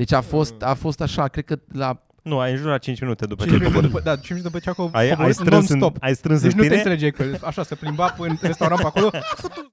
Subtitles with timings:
[0.00, 2.02] Deci a fost, a fost așa, cred că la...
[2.22, 4.04] Nu, ai în jur la 5 minute după ce 5 ai minute coborât.
[4.04, 6.02] după, da, 5 minute după ce a co- Ai, ai coborât strâns, în, non-stop.
[6.02, 6.80] ai strâns Deci în nu te tine?
[6.80, 9.10] înțelege că așa se plimba în restaurant pe acolo.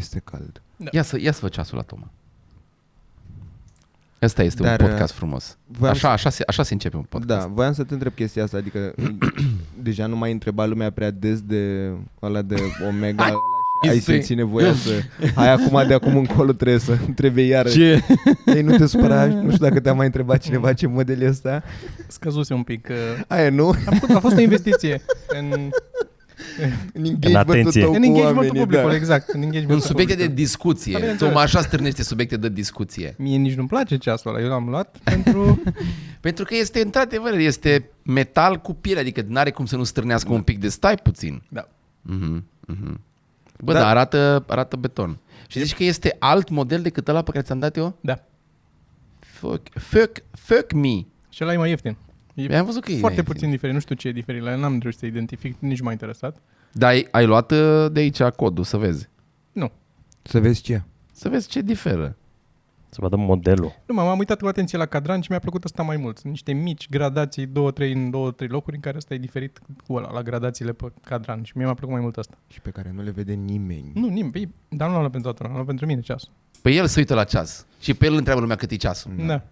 [0.00, 0.62] Este cald.
[0.90, 2.10] Ia să, ia să vă ceasul la Toma.
[4.20, 5.56] Asta este Dar, un podcast uh, frumos.
[5.66, 7.40] voiam Așa, așa, se, așa se începe un podcast.
[7.40, 8.94] Da, voiam să te întreb chestia asta, adică
[9.82, 11.90] deja nu mai întreba lumea prea des de
[12.22, 12.56] ăla de
[12.88, 13.34] Omega ăla
[13.82, 14.90] și ai Este- simți nevoia să...
[15.34, 17.68] Hai acum, de acum încolo trebuie să trebuie iară.
[17.68, 18.02] Ce?
[18.46, 21.62] Ei, nu te supăra, nu știu dacă te-a mai întrebat cineva ce model e ăsta.
[22.06, 22.88] Scăzuse un pic.
[22.90, 23.68] uh, Aia nu?
[23.68, 25.70] A, făcut, a fost o investiție în,
[26.92, 27.80] În engagementul atenție.
[27.82, 28.96] tău în cu engagementul oamenii, publicului, da.
[28.96, 29.28] exact.
[29.28, 30.36] În În engagementul subiecte de publicului.
[30.36, 30.94] Da, discuție.
[30.96, 31.32] bineînțeles.
[31.32, 33.14] Toma așa stârnește subiecte de discuție.
[33.18, 35.62] Mie nici nu-mi place ceasul ăla, eu l-am luat pentru...
[36.20, 40.32] Pentru că este, într-adevăr, este metal cu piele, adică nu are cum să nu stârnească
[40.32, 41.42] un pic de stai puțin.
[41.48, 41.68] Da.
[42.02, 43.00] Mhm, mhm.
[43.64, 43.78] Bă, Da.
[43.78, 43.84] da.
[43.84, 45.18] dar arată, arată beton.
[45.48, 47.96] Și zici că este alt model decât ăla pe care ți-am dat eu?
[48.00, 48.24] Da.
[49.18, 51.04] Fuck, fuck, fuck me.
[51.28, 51.96] Și ăla e mai ieftin.
[52.44, 53.34] E Am văzut că e foarte ieftin.
[53.34, 55.90] puțin diferit, nu știu ce e diferit la el, n-am reușit să identific, nici m-a
[55.90, 56.36] interesat.
[56.72, 59.08] Dar ai, ai luat uh, de aici codul, să vezi.
[59.52, 59.70] Nu.
[60.22, 60.82] Să vezi ce?
[61.12, 62.16] Să vezi ce diferă.
[62.88, 63.72] Să vadă modelul.
[63.86, 66.18] Nu, m-am uitat cu atenție la cadran și mi-a plăcut asta mai mult.
[66.18, 69.60] Sunt niște mici gradații, două, trei în două, trei locuri în care ăsta e diferit
[69.86, 72.38] cu ăla, la gradațiile pe cadran și mie mi-a plăcut mai mult asta.
[72.48, 73.90] Și pe care nu le vede nimeni.
[73.94, 76.30] Nu, nimeni, păi, dar nu l-am luat pentru toată lumea, l-am luat pentru mine ceasul.
[76.62, 77.66] Pe el se uită la ceas.
[77.80, 79.12] Și pe el întreabă lumea cât e ceasul.
[79.16, 79.24] Da.
[79.26, 79.42] da.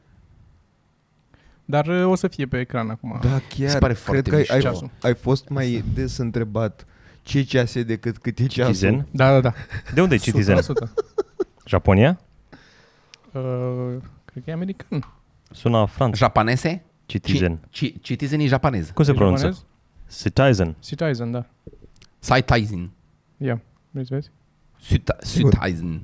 [1.70, 3.18] Dar uh, o să fie pe ecran acum.
[3.22, 3.78] Da, Se chiar.
[3.78, 4.90] pare Cred foarte că ai, ai, mișto.
[5.02, 6.86] ai fost mai des întrebat
[7.22, 8.72] ce ceas e decât cât e ceasul.
[8.74, 9.06] Citizen?
[9.10, 9.54] Da, da, da.
[9.94, 10.56] De unde e Citizen?
[10.58, 10.62] 100%.
[11.66, 12.20] Japonia?
[13.32, 15.12] Uh, cred că e american.
[15.50, 16.16] Sună Franța.
[16.16, 16.82] Japanese?
[17.06, 17.58] Citizen.
[17.70, 18.90] Ci, citizen e japanez.
[18.94, 19.42] Cum se E pronunță?
[19.46, 19.64] japonez?
[20.18, 20.76] Citizen.
[20.80, 21.46] Citizen, da.
[22.20, 22.90] Citizen.
[23.36, 23.60] Ia,
[23.90, 24.30] vrei să vezi?
[24.80, 25.52] Cita- Sigur.
[25.52, 26.02] Citizen.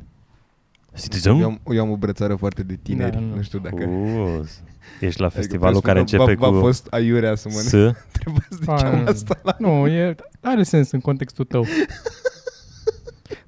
[0.97, 1.37] Citizen?
[1.41, 3.35] Eu am, eu am o brățară foarte de tineri, Da, da, nu.
[3.35, 3.85] nu știu dacă...
[3.85, 4.41] Uh,
[5.01, 7.59] ești la Adică festivalul presupun care că începe v-a, cu V-a fost aiurea să mă
[7.59, 7.73] S.
[7.73, 9.57] întrebați de ce am Ah, asta la...
[9.59, 11.65] Nu, e, are sens în contextul tău.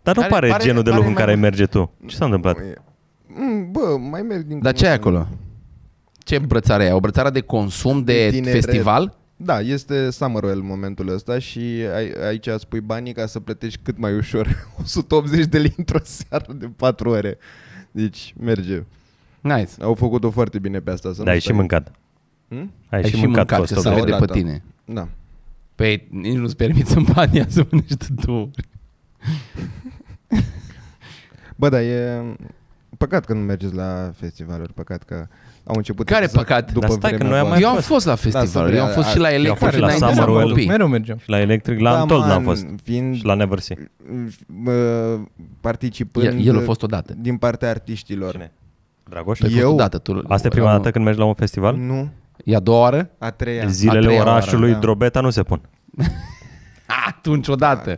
[0.03, 1.43] Dar nu Pare- pare, pare- genul de pare loc în mai care mult.
[1.43, 1.93] merge tu.
[2.07, 2.57] Ce s-a întâmplat?
[3.27, 4.59] Mm, Bă, mai merg din...
[4.63, 5.29] Dar ce ai acolo?
[6.19, 6.93] Ce brățară e?
[6.93, 8.53] O brățară de consum, de De tineret.
[8.65, 9.17] festival?
[9.37, 11.59] Da, este Summerwell momentul ăsta și
[11.95, 14.67] ai, aici îți pui banii ca să plătești cât mai ușor.
[14.83, 17.39] 180 de lei într-o seară de 4 ore.
[17.91, 18.83] Deci merge.
[19.41, 19.71] Nice.
[19.81, 21.09] Au făcut-o foarte bine pe asta.
[21.13, 21.57] Să Da, nu ai și stai.
[21.57, 21.93] mâncat.
[22.49, 22.73] Hmm?
[22.89, 24.25] Ai, Ai și mâncat, că costul se o vede dată.
[24.25, 24.63] pe tine.
[24.85, 25.09] Da.
[25.75, 28.51] Păi nici nu-ți permiți în banii să mănânci tu.
[31.57, 32.23] Bă, da, e
[32.99, 35.27] păcat că nu mergeți la festivaluri, păcat că
[35.67, 36.73] au început Care exact păcat?
[36.73, 37.67] după Dar stai că vremea noi am voastră.
[37.67, 39.59] mai Eu am fost la festival, să eu am fost și la eu am Electric
[39.63, 40.45] fost și la înainte să Summerwell.
[40.45, 40.67] mă copii.
[40.67, 41.19] Mereu mergem.
[41.19, 42.67] Și la electric, la Da, Antol n-am man, fost.
[42.83, 43.77] Fiind, Și la Neversea.
[44.67, 45.21] uh,
[45.61, 47.15] participând El, el a fost odată.
[47.19, 48.31] din partea artiștilor.
[48.31, 48.53] Cine?
[49.09, 49.39] Dragoș?
[49.39, 49.73] Tu ai fost Eu?
[49.73, 49.99] odată.
[49.99, 51.77] Tu, Asta e prima dată când mergi la un festival?
[51.77, 52.09] Nu,
[52.45, 53.11] E a doua oară?
[53.19, 53.65] a treia.
[53.65, 54.79] A Zilele treia oară, orașului da.
[54.79, 55.61] Drobeta nu se pun.
[57.09, 57.95] Atunci odată.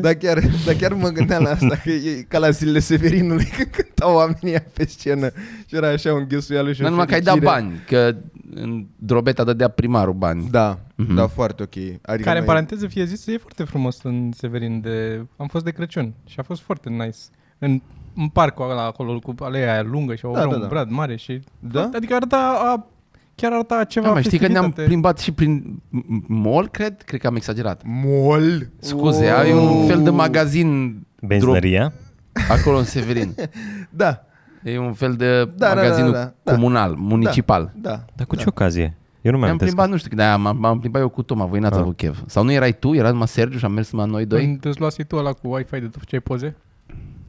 [0.00, 3.68] Dar chiar, dar chiar mă gândeam la asta, că e ca la zilele Severinului, când
[3.70, 5.30] cântau oamenii pe scenă
[5.66, 7.60] și era așa un ghesuială și Nu o numai că ai dat fericire.
[7.60, 8.16] bani, că
[8.54, 10.48] în Drobeta dădea primarul bani.
[10.50, 11.14] Da, Mhm.
[11.14, 11.76] da, foarte ok.
[11.76, 14.80] Adică Care, în noi- paranteză fie zis, e foarte frumos în Severin.
[14.80, 15.26] De...
[15.36, 17.18] Am fost de Crăciun și a fost foarte nice.
[17.58, 17.80] În,
[18.16, 20.66] în parcul ăla acolo cu aleea aia lungă și Da, da, da, un da.
[20.66, 21.40] brad mare și...
[21.58, 21.90] Da?
[21.94, 22.86] Adică arăta, a,
[23.34, 24.88] chiar arăta ceva Da, mai știi că ne-am festivitate.
[24.88, 27.02] plimbat și prin m- mall, cred?
[27.02, 27.82] Cred că am exagerat.
[27.84, 28.68] Mol.
[28.78, 29.38] Scuze, Oh.
[29.38, 31.92] ai un fel de magazin Benzinăria?
[31.92, 33.34] dro- acolo în Severin.
[33.90, 34.24] Da,
[34.62, 36.52] E un fel de Da, da, magazinul da, da, da.
[36.52, 37.72] comunal, municipal.
[37.76, 38.04] da.
[38.14, 38.40] Dar cu da.
[38.42, 38.96] ce ocazie?
[39.20, 41.44] Eu nu mi-am Ne-am plimbat, nu știu, când aia, m-am, m-am plimbat eu cu Toma,
[41.44, 41.80] voi n-ați Ah.
[41.80, 42.18] avut chef.
[42.26, 44.40] Sau nu erai tu, era numai Sergiu și am mers numai noi doi?
[44.40, 46.56] Când îți luasi tu ăla cu Wi-Fi de tu făceai poze?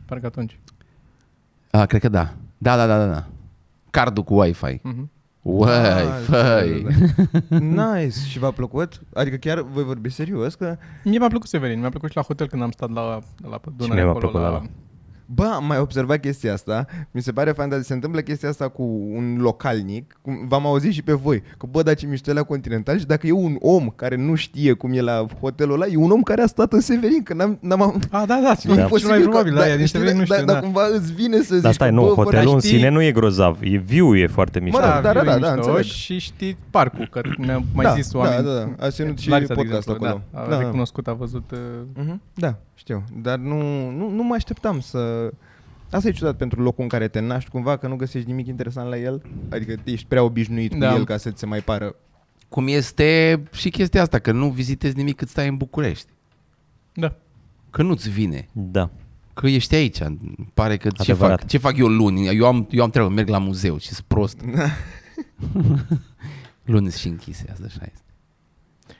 [0.06, 0.60] Parcă atunci.
[1.72, 2.34] Ah, cred că da.
[2.58, 3.12] Da, da, da, da.
[3.12, 3.26] da.
[3.90, 4.80] Cardul cu Wi-Fi.
[4.82, 5.10] Mhm.
[5.46, 6.32] Wi-Fi.
[6.32, 6.88] Da,
[7.50, 7.94] da, da.
[7.94, 8.20] Nice.
[8.28, 9.02] Și v-a plăcut?
[9.14, 10.56] Adică chiar voi vorbi serios?
[10.56, 13.20] Că Mie mi-a plăcut Severin, mi-a plăcut și la hotel când am stat la,
[13.50, 14.28] la pe Dunăre mie m-a acolo.
[14.30, 14.48] plăcut la...
[14.48, 14.64] ăla.
[15.26, 16.86] Bă, am mai observat chestia asta.
[17.12, 18.84] Mi se pare fain, dar se întâmplă chestia asta cu
[19.14, 20.18] un localnic.
[20.22, 21.44] Cum v-am auzit și pe voi.
[21.58, 24.36] Că bă, dar ce mișto e la Continental și dacă e un om care nu
[24.36, 27.24] știe cum e la hotelul ăla, e un om care a stat în Severin.
[27.24, 27.82] Că n-am, n-am
[28.12, 28.36] Ah, da, da,
[28.66, 28.76] Da.
[28.76, 28.88] da.
[28.98, 30.62] cel mai probabil, da, e din știi, Severin, nu dar, știu, dar da.
[30.62, 33.02] cumva îți vine să zici Dar stai, că, nu, bă, hotelul în știi- sine nu
[33.02, 33.58] e grozav.
[33.62, 34.80] E view e foarte mișto.
[34.80, 35.84] Mă, da, da, viu e da, da, mișto înțeleg.
[35.84, 38.44] Și știi parcul, că mi-a mai da, zis da, oameni.
[38.46, 40.22] da, da, a ținut și Larisa, de podcast exemplu, acolo.
[40.34, 40.62] Da, a Da, da.
[40.62, 41.52] recunoscut, a văzut...
[41.52, 41.60] Uh,
[41.96, 43.04] Mhm, Da, știu.
[43.22, 43.58] Dar nu,
[43.98, 45.00] nu, nu mă așteptam să...
[45.92, 48.90] Asta e ciudat pentru locul în care te naști cumva, că nu găsești nimic interesant
[48.90, 49.22] la el.
[49.50, 50.90] Adică ești prea obișnuit Da.
[50.92, 51.96] cu el ca să ți se mai pară.
[52.50, 56.08] Cum este și chestia asta, că nu vizitezi nimic cât stai în București.
[56.94, 57.16] Da.
[57.70, 58.48] Că nu-ți vine.
[58.52, 58.90] Da.
[59.34, 60.00] Că ești aici.
[60.54, 61.40] Pare că ce Adevărat.
[61.40, 62.28] fac, ce fac eu luni?
[62.28, 64.42] Eu am, eu am treabă, merg la muzeu și sunt prost.
[66.66, 68.04] luni și închise, asta așa este.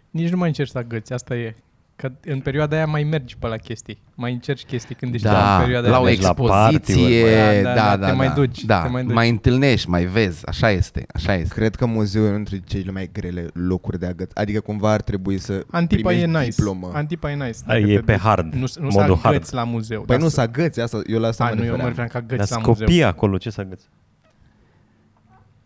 [0.10, 1.56] Nici nu mai încerci să agăți, asta e.
[1.98, 4.02] Că în perioada aia mai mergi pe la chestii.
[4.16, 6.04] Mai încerci chestii când ești în Da, perioada la o aia.
[6.10, 7.64] Mergi la expoziție, party-uri.
[7.64, 8.34] da, Da, da, da, da, te mai da.
[8.34, 9.14] duci, da, te mai duci.
[9.14, 11.54] mai întâlnești, mai vezi, așa este, așa este.
[11.54, 14.32] Cred că muzeul e unul dintre cele mai grele locuri de agăț.
[14.34, 16.50] Adică cumva ar trebui să Antipa e primești nice.
[16.56, 16.92] diplomă.
[16.94, 17.58] Antipa e nice.
[17.66, 18.22] A, dacă e te pe duci.
[18.22, 19.36] hard, Nu, nu să modul hard.
[19.36, 19.98] agăți la muzeu.
[20.02, 21.78] Păi dar nu să- să agăți asta, eu la asta Hai, mă nu, eu mă
[21.78, 21.98] refeream.
[22.08, 22.86] refeream că Dar agăți la sunt muzeu.
[22.86, 23.86] copii acolo, ce să agăți?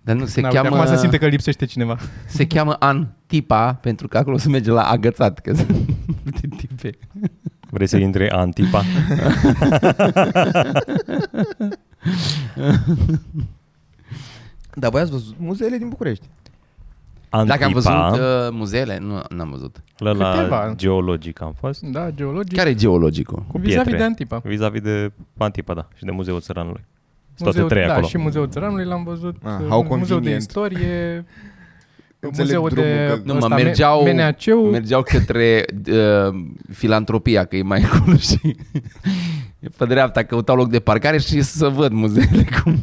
[0.09, 1.97] Dar nu se Na, uite, cheamă, Acum se simte că lipsește cineva.
[2.37, 5.69] se cheamă Antipa pentru că acolo se merge la agățat, că sunt
[6.23, 6.97] multe tipe.
[7.69, 8.83] Vrei să intri Antipa?
[14.73, 16.25] Dar voi ați văzut muzeele din București.
[17.29, 18.17] Antipa, Dacă am văzut uh,
[18.51, 19.83] muzeele, nu n-am văzut.
[19.97, 20.73] la, la Câteva.
[20.75, 21.81] geologic am fost.
[21.81, 22.57] Da, geologic.
[22.57, 23.43] Care e geologicul?
[23.47, 23.97] Cu vis-a-vis pietre.
[23.97, 24.41] de Antipa.
[24.43, 26.85] Vis-a-vis de Antipa, da, și de Muzeul Țăranului.
[27.39, 28.07] Sunt Muzeul, toate trei da, acolo.
[28.07, 29.35] și Muzeul Țăranului l-am văzut.
[29.43, 30.41] Ah, uh, how Muzeul de convenient.
[30.41, 31.25] Istorie.
[32.19, 34.69] Înțeleg Muzeul drumul, de că- Nu, mă, ăsta, mergeau- MNAC-ul.
[34.71, 36.35] Mergeau către uh,
[36.73, 38.39] filantropia, că e mai acolo și
[39.77, 42.75] pe dreapta căutau loc de parcare și să văd muzeele cum...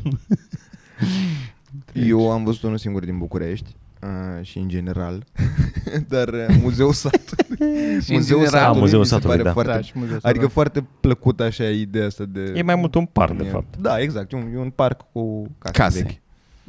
[1.93, 5.25] Eu am văzut unul singur din București uh, și în general,
[6.09, 7.57] dar uh, Muzeul Satului.
[8.03, 9.53] Și în general- Satului Muzeul mi se Satului, pare da.
[9.53, 10.49] Foarte, Da, și Muzeul adică Satului.
[10.49, 12.53] foarte plăcut așa ideea asta de...
[12.55, 13.77] E mai mult un parc, de E- fapt.
[13.77, 16.03] Da, exact, e un, e un parc cu case, Case.
[16.03, 16.19] vechi.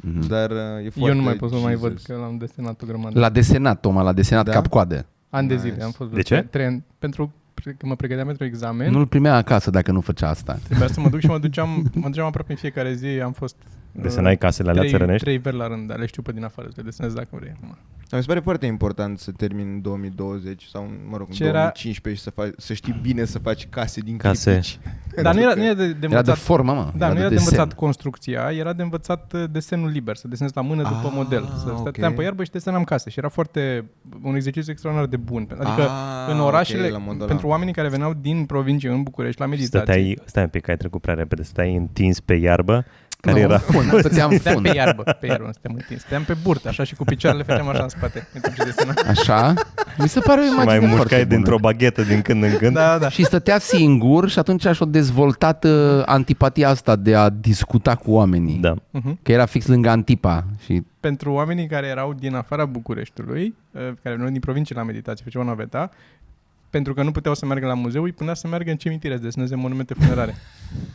[0.00, 0.26] Mhm.
[0.28, 1.88] Dar uh, e foarte Eu nu mai pot să mai Jesus.
[1.88, 3.18] văd că l-am desenat o grămadă.
[3.18, 4.52] L-a desenat, Toma, l-a desenat Da?
[4.52, 5.06] cap-coadă.
[5.30, 5.68] Ani de Nice.
[5.70, 6.46] zile am fost De ce?
[6.50, 7.32] Trei, ani- pentru
[7.78, 8.90] că mă pregăteam pentru examen.
[8.90, 10.58] Nu-l primea acasă dacă nu făcea asta.
[10.64, 13.06] Trebuia să mă duc și mă duceam, mă duceam aproape în fiecare zi.
[13.06, 15.22] Am fost uh, Desenai casele alea trei, țărănești?
[15.24, 17.52] trei veri la rând, dar le știu pe din afară, să le desenez dacă vrei.
[17.56, 17.76] acum.
[18.10, 21.34] Dar mi se pare foarte important să termin în 2020 sau, în, mă rog, în
[21.34, 24.50] Ce era- 2015 și să, faci, să știi bine să faci case din Case.
[24.50, 24.78] clipici.
[25.22, 26.92] Dar nu era, nu era de, de Era de învățat formă, mă.
[26.96, 27.46] Da, nu era de desen.
[27.52, 31.44] învățat construcția, era de învățat uh, desenul liber, să desenezi la mână după Ah, model.
[31.64, 31.78] Să ok.
[31.78, 33.84] stăteam pe iarbă și desenam case și era foarte,
[34.22, 35.48] un exercițiu extraordinar de bun.
[35.50, 37.26] Adică Ah, în orașele, ok, la modul ăla.
[37.28, 39.78] pentru oamenii care veneau din provincie în București la meditație.
[39.78, 42.84] Stăteai, stai un pic, că ai trecut prea repede, stai întins pe iarbă,
[43.20, 43.58] care Nu, era...
[43.58, 44.66] fund, stăteam în Stăteam fund.
[44.68, 46.00] pe iarbă, pe iarbă, nu stăteam întins.
[46.00, 48.28] Stăteam pe burtă, așa și cu picioarele făceam așa în spate.
[48.34, 48.94] În timp ce desenam.
[49.08, 49.54] Așa?
[49.98, 51.34] Mi se pare o Și imagine mai foarte mușcai bună.
[51.34, 52.74] dintr-o baghetă din când în când.
[52.74, 53.08] Da, da.
[53.08, 58.58] Și stătea singur și atunci și-o dezvoltat uh, antipatia asta de a discuta cu oamenii.
[58.58, 58.74] Da.
[58.74, 59.22] Uh-huh.
[59.22, 64.14] Că era fix lângă Antipa și Pentru oamenii care erau din afara Bucureștiului, uh, care
[64.14, 65.90] veneau din provincie la meditație, făceau naveta,
[66.70, 69.22] pentru că nu puteau să meargă la muzeu, îi punea să meargă în cimitire să
[69.22, 70.34] deseneze monumente funerare.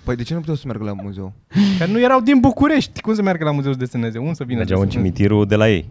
[0.03, 1.33] Păi de ce nu puteau să meargă la muzeu?
[1.79, 3.01] Că nu erau din București.
[3.01, 4.17] Cum să meargă la muzeu să deseneze?
[4.17, 5.13] Unde să vină Mergeau să în deseneze?
[5.13, 5.89] cimitirul de la ei.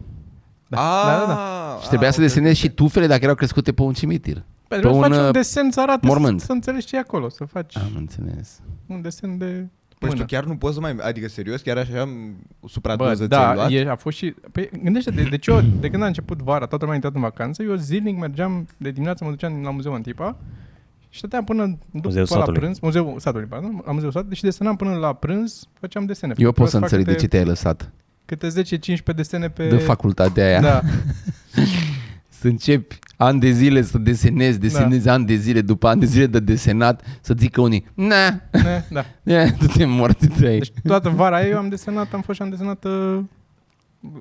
[0.69, 1.27] Da, da, da.
[1.27, 1.79] da.
[1.83, 4.45] Și trebuia să desenezi și tufele dacă erau crescute pe un cimitir.
[4.69, 6.41] Pentru că un, faci uh, un desen să arate, mormânt.
[6.41, 8.61] să, să înțelegi ce e acolo, să faci Am înțeles.
[8.87, 9.67] un desen de
[10.03, 10.29] Păi și mână.
[10.29, 10.97] tu chiar nu poți să mai...
[11.01, 12.05] Adică serios, chiar așa
[12.61, 13.71] Bă, supradoză ți-ai da, luat?
[13.71, 14.35] e, a fost și...
[14.53, 17.15] Păi, gândește de, de, ce eu, de când a început vara, toată lumea a intrat
[17.15, 20.37] în vacanță, eu zilnic mergeam, de dimineață mă duceam la muzeul Antipa
[21.09, 21.79] și stăteam până după
[22.09, 22.61] Muzeul la Satului.
[22.61, 26.35] prânz, muzeul satului, pardon, la muzeul satului și desenam până la prânz, făceam desene.
[26.37, 27.91] Eu pot Trebuia să fac înțeleg de câte- ce te-ai lăsat.
[28.25, 28.47] Câte
[29.13, 29.69] 10-15 desene pe...
[29.69, 30.61] De facultatea aia.
[30.61, 30.81] Da,
[32.43, 36.27] Să începi ani de zile să desenezi, desenezi ani de zile, după ani de zile
[36.27, 39.05] de desenat, să zică unii, na, ne, da.
[39.35, 40.59] e, tu te morți trei.
[40.59, 43.19] Deci toată vara aia eu am desenat, am fost și am desenat uh,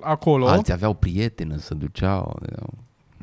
[0.01, 0.47] acolo.
[0.47, 2.39] Alții aveau prietenă, se duceau.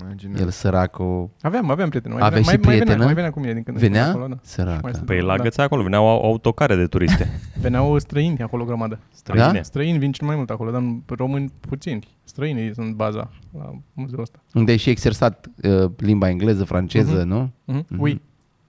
[0.03, 0.41] Imagine.
[0.41, 2.15] El săracul Aveam, aveam prieteni.
[2.15, 3.05] Mai Aveai venea, și mai, mai venea, prietenă?
[3.05, 4.09] mai venea cu mine din când în când venea?
[4.09, 4.39] acolo, da.
[4.43, 4.83] Sărac.
[4.83, 5.43] Mai Păi la da.
[5.43, 7.41] găța acolo veneau au- autocare de turiste.
[7.63, 8.99] Veneau străini acolo o grămadă.
[9.11, 9.53] Străine.
[9.53, 9.63] Da?
[9.63, 12.17] Străini vin cel mai mult acolo, dar români puțini.
[12.29, 14.43] Străinii sunt baza la muzeul ăsta.
[14.55, 17.27] Unde ai și exersat uh, limba engleză, franceză, Mhm.
[17.29, 17.51] nu?
[17.65, 17.87] Mhm.
[17.89, 18.01] Mhm.
[18.01, 18.21] Ui.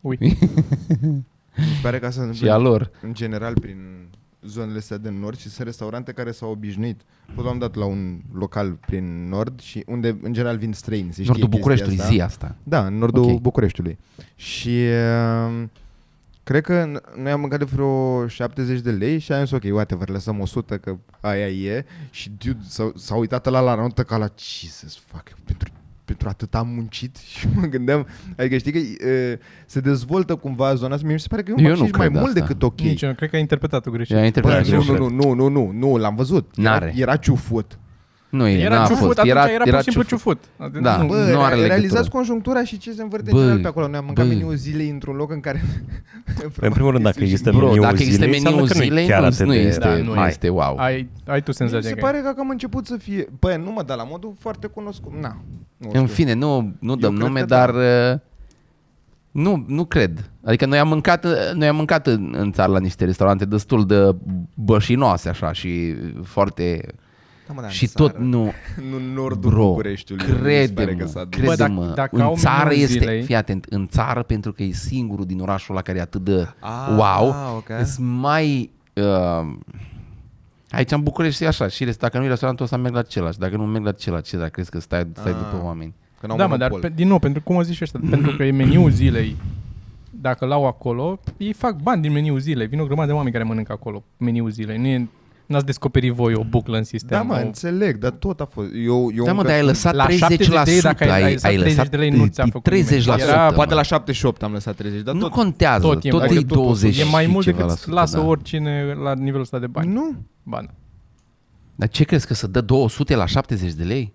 [0.01, 0.17] Ui.
[1.57, 2.91] Mi se pare că asta se Și a întâmplă lor.
[3.01, 3.77] în general prin
[4.41, 7.01] zonele astea de nord și sunt restaurante care s-au obișnuit.
[7.35, 11.13] Fost am dat la un local prin nord și unde în general vin străini.
[11.13, 12.11] Se știe Nordul chestia Bucureștiului, asta.
[12.13, 12.55] zi asta.
[12.63, 13.27] Da, în nordul Ok.
[13.27, 13.39] okay.
[13.41, 13.97] Bucureștiului.
[14.35, 14.69] Și
[15.49, 15.63] uh,
[16.49, 19.63] cred că n- noi am mâncat de vreo 70 de lei și am zis ok,
[19.71, 24.17] whatever, lăsăm 100 că aia e și dude, s-a, s-a uitat la la notă ca
[24.17, 24.27] la
[24.61, 25.69] Jesus, fuck, pentru,
[26.05, 30.93] pentru atât am muncit și mă gândeam, adică știi că uh, se dezvoltă cumva zona
[30.93, 32.39] asta, mie mi se pare că e un Eu nu bacșiș mai cred mult asta.
[32.45, 32.79] decât ok.
[32.79, 34.13] Nici eu, cred că ai interpretat-o greșit.
[34.13, 35.01] Ea Bă, interpretat și eu nu, greșit.
[35.01, 36.53] nu, nu, nu, nu, nu, l-am văzut.
[36.57, 36.93] Era, N-are.
[36.95, 37.79] era ciufut.
[38.29, 39.17] Nu e, Era n-a ciufut, fost.
[39.17, 40.39] atunci Era, era, era pur și simplu ciufut.
[40.57, 40.81] ciufut.
[40.81, 40.97] Da.
[40.97, 41.67] Nu, Bă, nu nu are are legătură.
[41.67, 43.87] realizați conjunctura și ce se învârte Bă, în general pe acolo.
[43.87, 44.31] Ne-am mâncat bă.
[44.31, 45.61] meniul zilei într-un loc în care...
[46.61, 48.87] În primul rând, dacă există Bro, meniul dacă există zilei, meniul înseamnă că nu e
[48.87, 50.27] zilei, chiar nu, atât nu de- este, Da, nu nu e.
[50.27, 50.77] este wow.
[50.77, 53.27] Ai, ai tu Mi senzația se că pare că am început să fie...
[53.39, 55.11] Bă, nu mă, dar la modul foarte cunoscut.
[55.21, 55.37] Na.
[55.77, 56.05] Nu În știu.
[56.13, 58.11] fine, nu, nu dăm cred nume, că dar da.
[58.11, 58.19] uh,
[59.31, 60.29] nu, nu cred.
[60.43, 63.85] Adică noi am mâncat, uh, noi am mâncat în, în țară la niște restaurante destul
[63.85, 64.15] de
[64.53, 66.81] bășinoase așa și foarte...
[67.49, 68.51] Da, mă, dar în și țară, tot nu...
[68.89, 70.25] Nu în nordul Bro, Bucureștiului.
[70.25, 71.39] mi se pare crede-mă, că s-a dus.
[71.41, 74.51] crede-mă, Bă, dacă- dacă în au țară meniul este, zilei- fii atent, în țară pentru
[74.53, 77.85] că e singurul din orașul ăla care e atât de Ah, wow, ok.
[77.85, 78.69] sunt mai...
[78.93, 79.53] Uh,
[80.69, 83.37] aici în București e așa, și rest- dacă nu e restaurantul ăsta merg la celălalt,
[83.37, 85.37] dacă nu merg la celălalt, ce dacă crezi că stai, stai Ah.
[85.37, 85.93] după oameni?
[86.19, 86.89] Că n-au Da, mă, dar monopol.
[86.89, 89.35] pe, din nou, pentru cum o zici ăștia, pentru că e meniul zilei,
[90.09, 92.67] dacă l-au acolo, ei fac bani din meniul zilei.
[92.67, 94.77] Vin o grămadă de oameni care mănâncă acolo meniul zilei.
[94.77, 95.07] Nu e,
[95.49, 97.17] n-ați descoperit voi o buclă în sistem.
[97.17, 98.67] Da, mă, o- înțeleg, dar tot a fost.
[98.85, 101.11] Eu, eu Da, mă, încă dar ai sunt- lăsat La 30%, 70 de lei, dacă
[101.11, 103.15] ai- ai lăsat 30 de lei, nu ți-a făcut 30%.
[103.15, 103.21] nimeni.
[103.21, 103.53] Era- mă.
[103.55, 105.31] Poate la 78 am lăsat 30, dar nu tot...
[105.31, 107.45] contează, tot tot, e- tot adică e tot poți să- 20 E mai și mult
[107.45, 108.23] ceva decât la sută, lasă da.
[108.23, 109.93] oricine la nivelul ăsta de bani.
[109.93, 110.15] Nu.
[110.43, 110.71] Ba, da.
[111.75, 114.13] Dar ce crezi că să dă 200 la 70 de lei?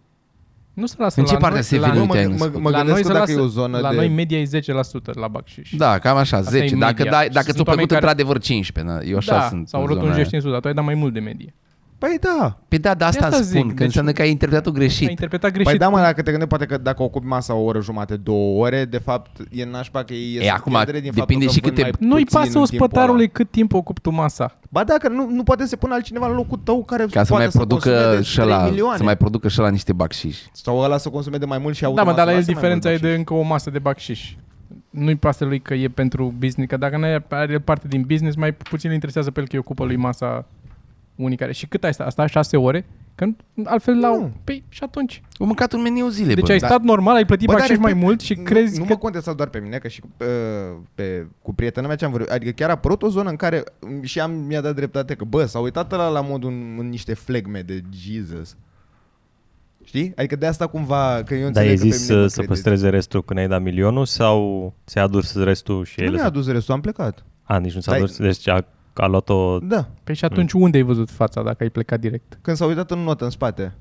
[0.74, 2.04] Nu se lasă În ce la parte noi, se la, vine?
[2.04, 2.60] Nu, te-ai mă, mă, născut.
[2.62, 3.96] mă la noi gândesc se că dacă lasă, e o zonă la de...
[3.96, 5.70] noi media e 10% la bacșiș.
[5.76, 6.74] Da, cam așa, Asta e 10.
[6.74, 7.10] Dacă, media.
[7.10, 9.80] dai, dacă Sunt ți-o oameni plăcut care- într-adevăr 15, na, eu așa da, sunt sau
[9.80, 10.38] în zona rotunjești aia.
[10.38, 11.54] în sus, dar tu ai dat mai mult de medie.
[12.06, 12.58] Păi da.
[12.68, 15.08] Păi da, de asta, asta spun, zic, că deci- înseamnă că ai interpretat-o Ai greșit.
[15.10, 15.68] interpretat greșit.
[15.70, 18.64] Păi da, mă, dacă te gândești, poate că dacă ocupi masa o oră jumate, două
[18.64, 21.66] ore, de fapt, e nașpa că e, E, acum, pierdere din depinde faptul și că
[21.66, 23.30] vând câte- mai Nu-i puțin pasă în timpul ospătarului ăla.
[23.32, 24.52] cât timp ocupi tu masa.
[24.70, 27.28] Ba da, că nu, nu poate să pună altcineva în locul tău care Ca să
[27.32, 28.96] poate mai producă consume de și 3 la, milioane.
[28.96, 30.42] să mai producă și la niște bacșiși.
[30.52, 32.44] Sau ăla să consume de mai mult și Da, mă, automat dar la să el
[32.44, 33.18] lasă mai diferența e mult de bacșiș.
[33.28, 34.34] încă o masă de bacșiș.
[34.90, 38.36] Nu-i pasă lui că e pentru business, că dacă nu are el parte din business,
[38.36, 40.46] mai puțin îl interesează pe el că îi ocupă lui masa
[41.14, 41.52] unii care...
[41.52, 42.06] Și cât ai stat?
[42.06, 42.86] Asta 6 ore?
[43.14, 44.08] Că nu- altfel la...
[44.08, 44.32] Nu.
[44.44, 45.22] Păi și atunci.
[45.38, 46.52] Am mâncat un meniu zile, Deci bă.
[46.52, 46.66] ai da.
[46.66, 48.92] stat normal, ai plătit Bă, dar bacșiș mai respect, mult și nu, crezi nu că...
[48.92, 50.26] mă contesta doar pe mine, că și uh,
[50.94, 52.30] pe, cu prietena mea ce am vorbit.
[52.30, 55.24] Adică chiar a apărut o zonă în care um, și am, mi-a dat dreptate că,
[55.24, 58.56] bă, s-a uitat la la modul în, în niște flegme de Jesus.
[59.84, 60.12] Știi?
[60.16, 62.34] Adică de asta cumva, că eu Dar înțeleg ai că pe zis mine mă să,
[62.34, 62.62] să credeți.
[62.62, 66.12] păstreze restul când ai dat milionul sau ți-a adus restul și Nu el?
[66.12, 67.24] mi-a adus restul, am plecat.
[67.42, 67.98] A, nici nu ți-a Stai.
[67.98, 68.64] adus, deci a,
[69.02, 69.58] a luat-o...
[69.58, 69.88] Da.
[70.04, 72.38] Păi și atunci unde ai văzut fața dacă ai plecat direct?
[72.42, 73.74] Când s-a uitat în notă în spate.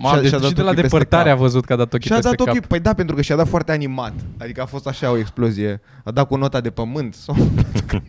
[0.00, 1.38] Mamă, deci și-a dat și de la ochii peste depărtare cap.
[1.38, 2.48] a văzut că a dat ochii Și a peste dat cap.
[2.48, 4.12] ochii, păi da, pentru că și-a dat foarte animat.
[4.38, 5.80] Adică a fost așa o explozie.
[6.04, 7.36] A dat cu nota de pământ sau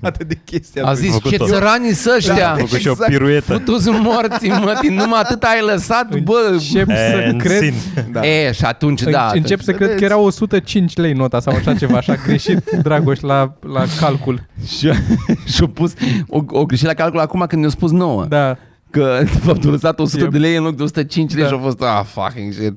[0.01, 0.81] atât de chestii.
[0.81, 1.47] A zis, făcut ce tot.
[1.47, 2.51] țărani să Da, ăștia.
[2.51, 3.09] A făcut și o Exact.
[3.11, 3.53] piruetă.
[3.53, 6.49] Futu-ți morții, mătii, numai atât ai lăsat, bă.
[6.51, 7.55] Încep să And cred...
[7.57, 8.07] scene.
[8.11, 8.25] Da.
[8.27, 9.29] E, și atunci, În- da.
[9.33, 10.03] încep să cred că Vedeți?
[10.03, 14.39] era 105 lei nota sau așa ceva, așa greșit Dragoș la, la calcul.
[14.77, 14.91] Și,
[15.55, 15.93] și-a pus,
[16.27, 18.25] o, o greșit la calcul acum când ne-a spus nouă.
[18.25, 18.57] Da.
[18.95, 21.47] Că, de fapt, a lăsat 100 E- de lei în loc de 105 lei Da.
[21.49, 22.73] și a fost, ah, fucking shit.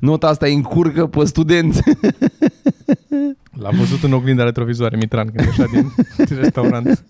[0.00, 1.82] Nota asta e încurcă pe studenți.
[3.62, 5.92] L-am văzut în oglinda retrovizoare Mitran când ieșea din,
[6.28, 7.04] din restaurant.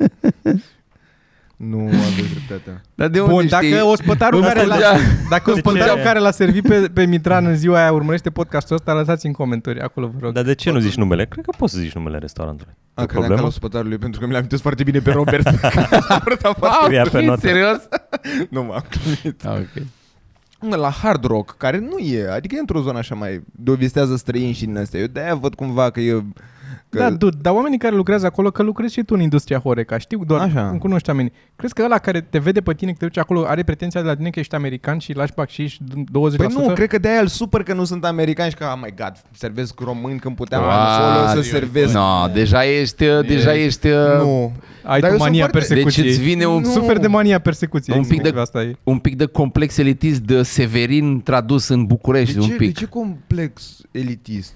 [1.57, 2.81] Nu aveți dreptate.
[2.95, 3.71] Dar de unde Bun, știi?
[3.71, 4.97] dacă ospătarul Îmi care l-a, fugea.
[5.31, 6.03] dacă ospătarul ce?
[6.03, 9.81] care l-a servit pe, pe Mitran în ziua aia urmărește podcastul ăsta, lăsați în comentarii,
[9.81, 10.33] acolo vă rog.
[10.33, 11.27] Dar de ce nu zici numele?
[11.27, 12.73] Cred că poți să zici numele restaurantului.
[12.95, 13.41] A, E credeam că problemă?
[13.41, 15.47] al ospătarului, pentru că mi-l amintesc foarte bine pe Robert.
[15.47, 15.55] Ah,
[16.85, 17.41] Scria pe ok, notă.
[17.41, 17.79] serios?
[18.51, 19.45] nu m-am glumit.
[19.45, 19.87] Ah, ok.
[20.61, 24.53] Mă, La Hard Rock, care nu e, adică e într-o zonă așa mai dovistează străini
[24.53, 25.01] și din astea.
[25.01, 26.25] Eu de-aia văd cumva că e...
[26.97, 26.99] Că...
[26.99, 30.25] Da, dude, dar oamenii care lucrează acolo, că lucrezi și tu în industria Horeca, știu
[30.25, 30.69] doar, Așa.
[30.69, 31.33] îmi cunoști oamenii.
[31.57, 34.07] Crezi că ăla care te vede pe tine că te duci acolo are pretenția de
[34.07, 36.37] la tine că ești american și lași bacșiș 20%?
[36.37, 38.95] Păi nu, cred că de-aia îl super că nu sunt americani și că, oh my
[38.97, 41.01] god, servesc români când puteam What?
[41.01, 41.93] acolo să servesc.
[41.95, 43.87] No, deja ești, deja ești...
[43.89, 44.53] uh, Nu.
[44.85, 46.05] Ai Dar tu eu sunt mania foarte- persecuției.
[46.07, 46.71] Deci îți vine un, Nu.
[46.71, 47.99] Suferi de mania persecuției.
[47.99, 48.77] Un pic de- Asta e.
[48.83, 52.73] un pic de complex elitist de Severin tradus în București, De un ce, pic.
[52.75, 54.53] de ce complex elitist?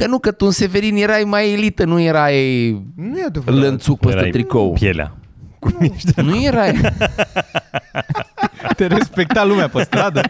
[0.00, 3.60] Că nu, că tu în Severin erai mai elită, nu erai Nu e adevărat.
[3.60, 4.72] lănțuc peste Erai tricou.
[4.72, 5.14] Pielea.
[5.58, 6.22] Cu niște...
[6.22, 6.80] Nu erai.
[8.76, 10.20] Te respecta lumea pe stradă.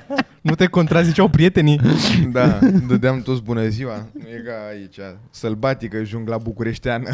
[0.41, 1.81] Nu te contraziceau prietenii.
[2.33, 2.59] Da,
[2.89, 4.07] dădeam toți bună ziua.
[4.13, 4.97] Nu e ca aici,
[5.31, 7.09] sălbatică, jungla bucureșteană.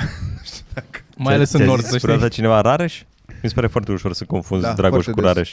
[1.17, 2.09] Mai ales în Ți-a nord, zis să știi.
[2.09, 3.03] vreodată cineva Rareș?
[3.43, 5.49] Mi se pare foarte ușor să confunzi Da, Dragoș foarte cu des.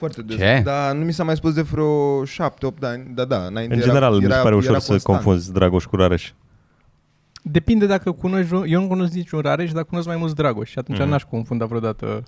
[0.00, 0.14] Rareș.
[0.14, 0.36] Foarte des.
[0.36, 0.60] Ce?
[0.64, 2.28] Dar nu mi s-a mai spus de vreo 7-8
[2.80, 3.06] ani.
[3.14, 5.16] Da, da, înainte În era- general, mi se era- pare ușor era să constant.
[5.22, 6.32] confunzi Dragoș cu Rareș.
[7.42, 10.78] Depinde dacă cunoști, vreun- eu nu cunosc niciun Rareș, dar cunosc mai mulți Dragoș și
[10.78, 11.08] atunci Mhm.
[11.08, 12.22] n-aș confunda vreodată.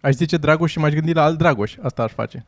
[0.00, 1.76] Aș zice Dragoș și m-aș gândi la alt Dragoș.
[1.82, 2.46] Asta aș face.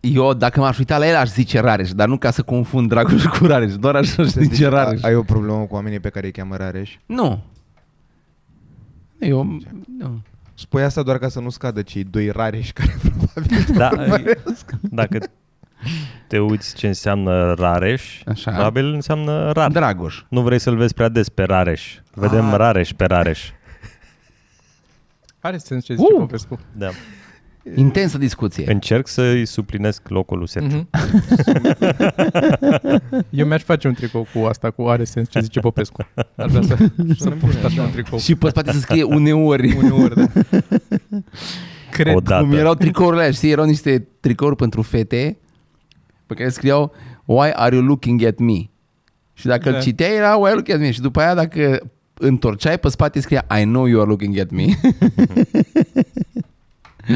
[0.00, 3.24] Eu, dacă m-aș uita la el, aș zice Rareș, dar nu ca să confund Dragoș
[3.24, 5.02] cu Rareș, doar așa aș Deci, zice Rareș.
[5.02, 6.96] Ai o problemă cu oamenii pe care îi cheamă Rareș?
[7.06, 7.42] Nu.
[9.18, 9.42] Eu,
[9.98, 10.20] nu.
[10.54, 13.90] Spui asta doar ca să nu scadă cei doi Rareș care probabil Da,
[14.80, 15.18] Dacă
[16.28, 18.50] te uiți ce înseamnă Rareș, Așa.
[18.50, 19.70] probabil înseamnă rar.
[19.70, 20.22] Dragoș.
[20.28, 21.98] Nu vrei să-l vezi prea des pe Rareș.
[22.14, 22.56] Vedem Ah.
[22.56, 23.50] Rareș pe Rareș.
[25.40, 26.18] Are sens ce zice Uh!
[26.18, 26.58] Popescu.
[26.72, 26.90] Da.
[27.74, 28.70] Intensă discuție.
[28.72, 30.76] Încerc să-i suplinesc locul lui Sergiu.
[30.76, 30.88] Mhm.
[33.30, 36.06] Eu mi-aș face un tricou cu asta, cu are sens ce zice Popescu.
[36.36, 36.76] Ar vrea să,
[37.18, 38.18] să port așa un tricou.
[38.18, 39.76] Și pe spate să scrie uneori.
[39.76, 40.26] uneori, da.
[41.90, 42.14] Cred.
[42.14, 42.42] Odată.
[42.42, 45.36] Cum erau tricourile alea, știi, erau niște tricouri pentru fete
[46.26, 46.92] pe care scriau
[47.24, 48.58] Why are you looking at me?
[49.32, 49.76] Și dacă Da.
[49.76, 50.90] îl citeai era Why are you looking at me?
[50.90, 51.80] Și după aia dacă
[52.14, 54.64] întorceai pe spate scria I know you are looking at me.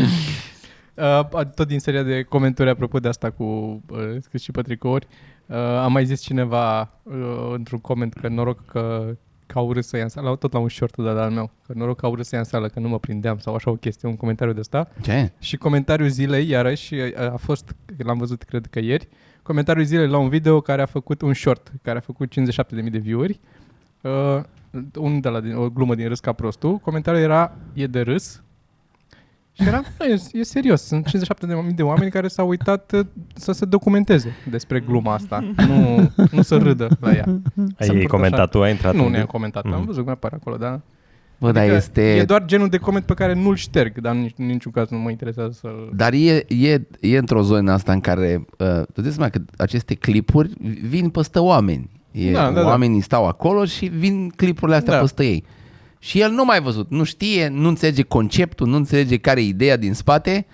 [0.98, 5.06] Uh, tot din seria de comentarii apropo de asta cu uh, scris și pe tricouri,
[5.46, 9.14] uh, a mai zis cineva uh, într-un coment că noroc că,
[9.46, 11.72] că au râs să ia în sală, tot la un short de al meu, că
[11.76, 13.74] noroc că au râs să ia în sală, că nu mă prindeam sau așa o
[13.74, 14.88] chestie, un comentariu de asta.
[15.02, 15.32] Ce?
[15.38, 19.08] Și comentariul zilei, iarăși, a a fost, l-am văzut cred că ieri,
[19.42, 22.32] comentariul zilei la un video care a făcut un short, care a făcut
[22.84, 23.40] 57.000 de view-uri,
[24.00, 24.40] uh,
[24.96, 28.42] un de la, din- o glumă din râs ca prostul, comentariul era, e de râs,
[29.60, 33.00] și era, nu, e, e serios, sunt 57.000 de oameni care s-au uitat uh,
[33.34, 37.24] să se documenteze despre gluma asta, nu, nu să râdă la ea.
[37.26, 38.48] Ai Să-mi ei purtă comentat așa.
[38.48, 39.26] tu, ai intrat Nu în ne-am video?
[39.32, 39.74] comentat, Mhm.
[39.74, 40.80] am văzut că apare acolo, dar...
[41.40, 42.14] Bă, dar este...
[42.16, 44.88] E doar genul de coment pe care nu-l șterg, dar în nici- în niciun caz
[44.88, 45.90] nu mă interesează să-l...
[45.94, 49.94] Dar e, e, e într-o zonă asta în care, uh, tu dai seama că aceste
[49.94, 50.50] clipuri
[50.88, 51.90] vin păstă oameni.
[52.10, 52.66] E, Da, da, da.
[52.66, 55.00] oamenii stau acolo și vin clipurile astea Da.
[55.00, 55.44] păstă ei.
[56.08, 59.76] Și el nu mai văzut, nu știe, nu înțelege conceptul, nu înțelege care e ideea
[59.76, 60.46] din spate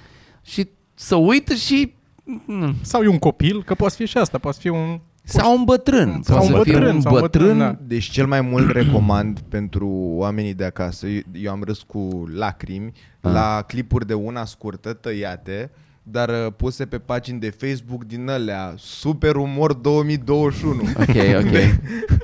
[0.43, 1.93] și să uită și...
[2.25, 5.01] mm, Sau e un copil, că poate fi și asta, poate fi un...
[5.27, 6.21] Sau un bătrân.
[6.23, 7.47] Sau Poate un să fie bătrân, un sau un bătrân.
[7.47, 7.79] bătrân, da.
[7.87, 12.93] Deci cel mai mult recomand pentru oamenii de acasă, eu, eu am râs cu lacrimi
[13.21, 13.33] Ah.
[13.33, 15.71] la clipuri de una scurtă, tăiate,
[16.07, 20.83] dar uh, puse pe pagini de Facebook din alea, Super Umor 2021.
[21.01, 21.53] Ok, ok.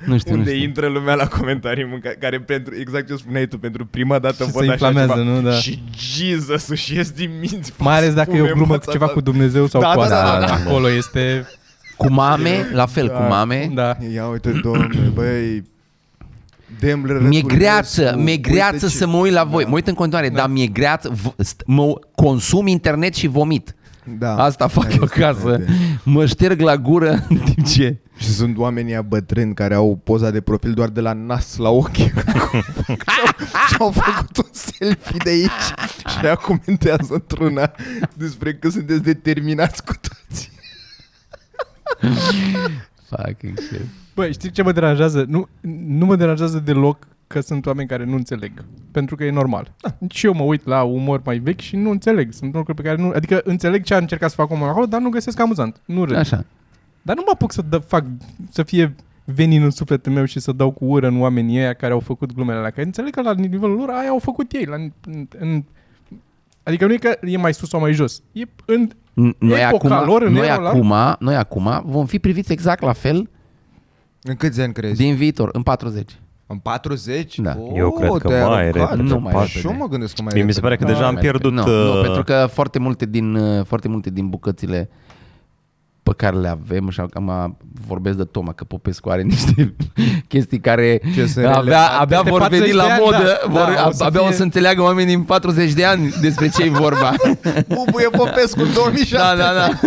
[0.07, 0.63] Nu știu, nu unde știu.
[0.63, 4.51] intră lumea la comentarii mânca, care pentru, exact ce spuneai tu, pentru prima dată Și
[4.51, 5.41] văd se așa inflamează, ceva nu?
[5.43, 5.53] Da.
[5.53, 7.71] și Jesus și ies din minți.
[7.71, 9.13] fac Mai ales dacă e o spume, glumă măța ceva ta.
[9.13, 10.41] cu Dumnezeu sau Da, cu da, asta.
[10.41, 10.53] da, da, da.
[10.53, 11.47] Acolo este...
[11.97, 13.71] Cu mame, la fel, cu mame.
[13.75, 13.97] Da.
[14.15, 15.65] Ia uite, domnule, băi, Dembler
[17.29, 19.63] Mi-e greață, Răsculescu, mi-e greață uite să ce- mă uit la voi.
[19.63, 19.69] Da.
[19.69, 23.75] Mă uit în continuare, dar mi-e greață, v- st- mă consum internet și vomit.
[24.19, 24.37] Da.
[24.37, 25.41] Asta fac Da, eu este acasă.
[25.41, 25.65] frate.
[26.05, 27.99] Mă șterg la gură în timp ce...
[28.19, 31.69] Și sunt oamenii ăia bătrâni care au poza de profil doar de la nas la
[31.69, 31.97] ochi
[33.69, 35.51] și au făcut un selfie de aici
[36.09, 37.71] și ea comentează într-una
[38.15, 40.49] despre că sunteți determinați cu toții.
[43.09, 43.85] Fucking shit.
[44.21, 45.25] Băi, știi ce mă deranjează?
[45.29, 45.49] Nu,
[45.87, 48.65] nu mă deranjează deloc că sunt oameni care nu înțeleg.
[48.91, 49.75] Pentru că e normal.
[49.81, 49.95] Da.
[50.09, 52.33] Și eu mă uit la umor mai vechi și nu înțeleg.
[52.33, 53.13] Sunt lucruri pe care nu...
[53.15, 55.81] Adică înțeleg ce a încercat să facă omul acolo, dar nu găsesc amuzant.
[55.85, 56.17] Nu râd.
[56.17, 56.45] Așa.
[57.03, 58.05] Dar nu mă apuc să dă, fac,
[58.51, 61.93] să fie venin în sufletul meu și să dau cu ură în oamenii ăia care
[61.93, 62.71] au făcut glumele alea.
[62.71, 64.65] Că înțeleg că la nivelul lor aia au făcut ei.
[64.65, 64.93] La, în,
[65.39, 65.65] în,
[66.63, 68.23] adică nu e că e mai sus sau mai jos.
[68.33, 72.07] E în, N- Noi Epoca acum, lor în noi, era la- acum, noi acum vom
[72.07, 73.29] fi priviți exact la fel
[74.23, 74.97] În câți ani crezi?
[74.97, 76.19] din viitor, în 40.
[76.47, 77.39] În 40?
[77.39, 77.57] Da.
[77.75, 78.91] Eu cred că te-ai mai aruncat.
[78.91, 79.49] repede, Nu mai poate.
[79.49, 80.97] Și eu mă gândesc că mai Mie mi se pare că repede.
[80.99, 81.55] deja am mai pierdut...
[81.55, 81.71] repede.
[81.71, 84.89] Nu, nu, uh, pentru că foarte multe din, uh, foarte multe din bucățile
[86.03, 89.75] pe care le avem și acum vorbesc de Toma, că Popescu are niște
[90.29, 91.95] chestii care Ce sunt abia, relevante.
[92.01, 93.51] abia Peste vor 40 veni de la ani, modă, da.
[93.53, 96.49] vor, Da, o să abia o fie- să înțeleagă oamenii în 40 de ani despre
[96.49, 97.13] ce e vorba.
[97.75, 99.17] Bubuie Popescu în 2007.
[99.17, 99.79] da, da, da.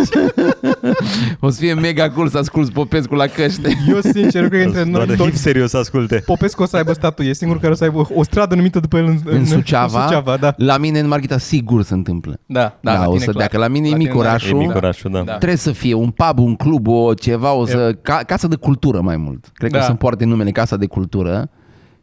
[1.39, 3.77] o să fie mega cool să asculti Popescu la căște.
[3.89, 6.23] eu sincer cred că între Doar noi de hip toți serios să asculte.
[6.25, 7.29] Popescu o să aibă statuie.
[7.29, 10.07] E singurul care o să aibă o stradă numită după el în, În Suceava, În
[10.07, 10.53] Suceava da.
[10.57, 12.39] la mine în Marghita sigur se întâmplă.
[12.45, 13.35] Da, Da, la o tine să clar.
[13.37, 14.27] dea, că la mine e La mic tine, da.
[14.29, 14.61] orașul.
[14.61, 15.21] E mic orașul, da.
[15.21, 15.35] Da.
[15.37, 19.01] Trebuie să fie un pub, un club, o ceva, o să, ca, casă de cultură
[19.01, 19.49] mai mult.
[19.53, 19.83] Cred că Da.
[19.83, 21.49] o să-mi poarte numele Casa de Cultură.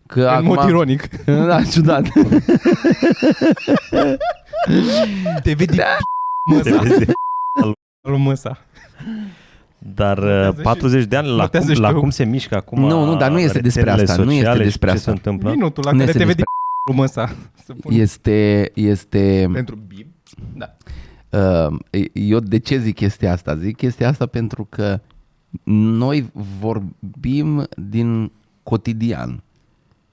[0.06, 0.46] Că În acum...
[0.46, 1.24] mod ironic.
[1.48, 2.02] da, ciudat.
[5.42, 5.84] Te vede Da.
[6.50, 6.70] măsa.
[6.78, 7.04] Te vezi?
[8.02, 8.58] Lui măsa.
[9.78, 12.00] Dar uh, Notează și- 40 de ani, la notează cum, și la tu.
[12.00, 14.58] cum se mișcă acum Nu, nu, dar nu este despre rețelele asta, nu este sociale
[14.64, 15.10] și despre ce asta.
[15.10, 15.50] se întâmplă?
[15.50, 16.54] Minutul la Nu care este te vede despre-
[16.90, 17.34] lui măsa.
[17.64, 17.92] Să pun.
[17.94, 19.48] Este, este...
[19.52, 20.06] Pentru Bib.
[20.56, 20.76] Da.
[21.30, 21.78] Uh,
[22.12, 23.56] eu de ce zic chestia asta?
[23.56, 25.00] Zic chestia asta pentru că
[25.64, 29.42] noi vorbim din cotidian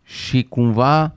[0.04, 1.16] și cumva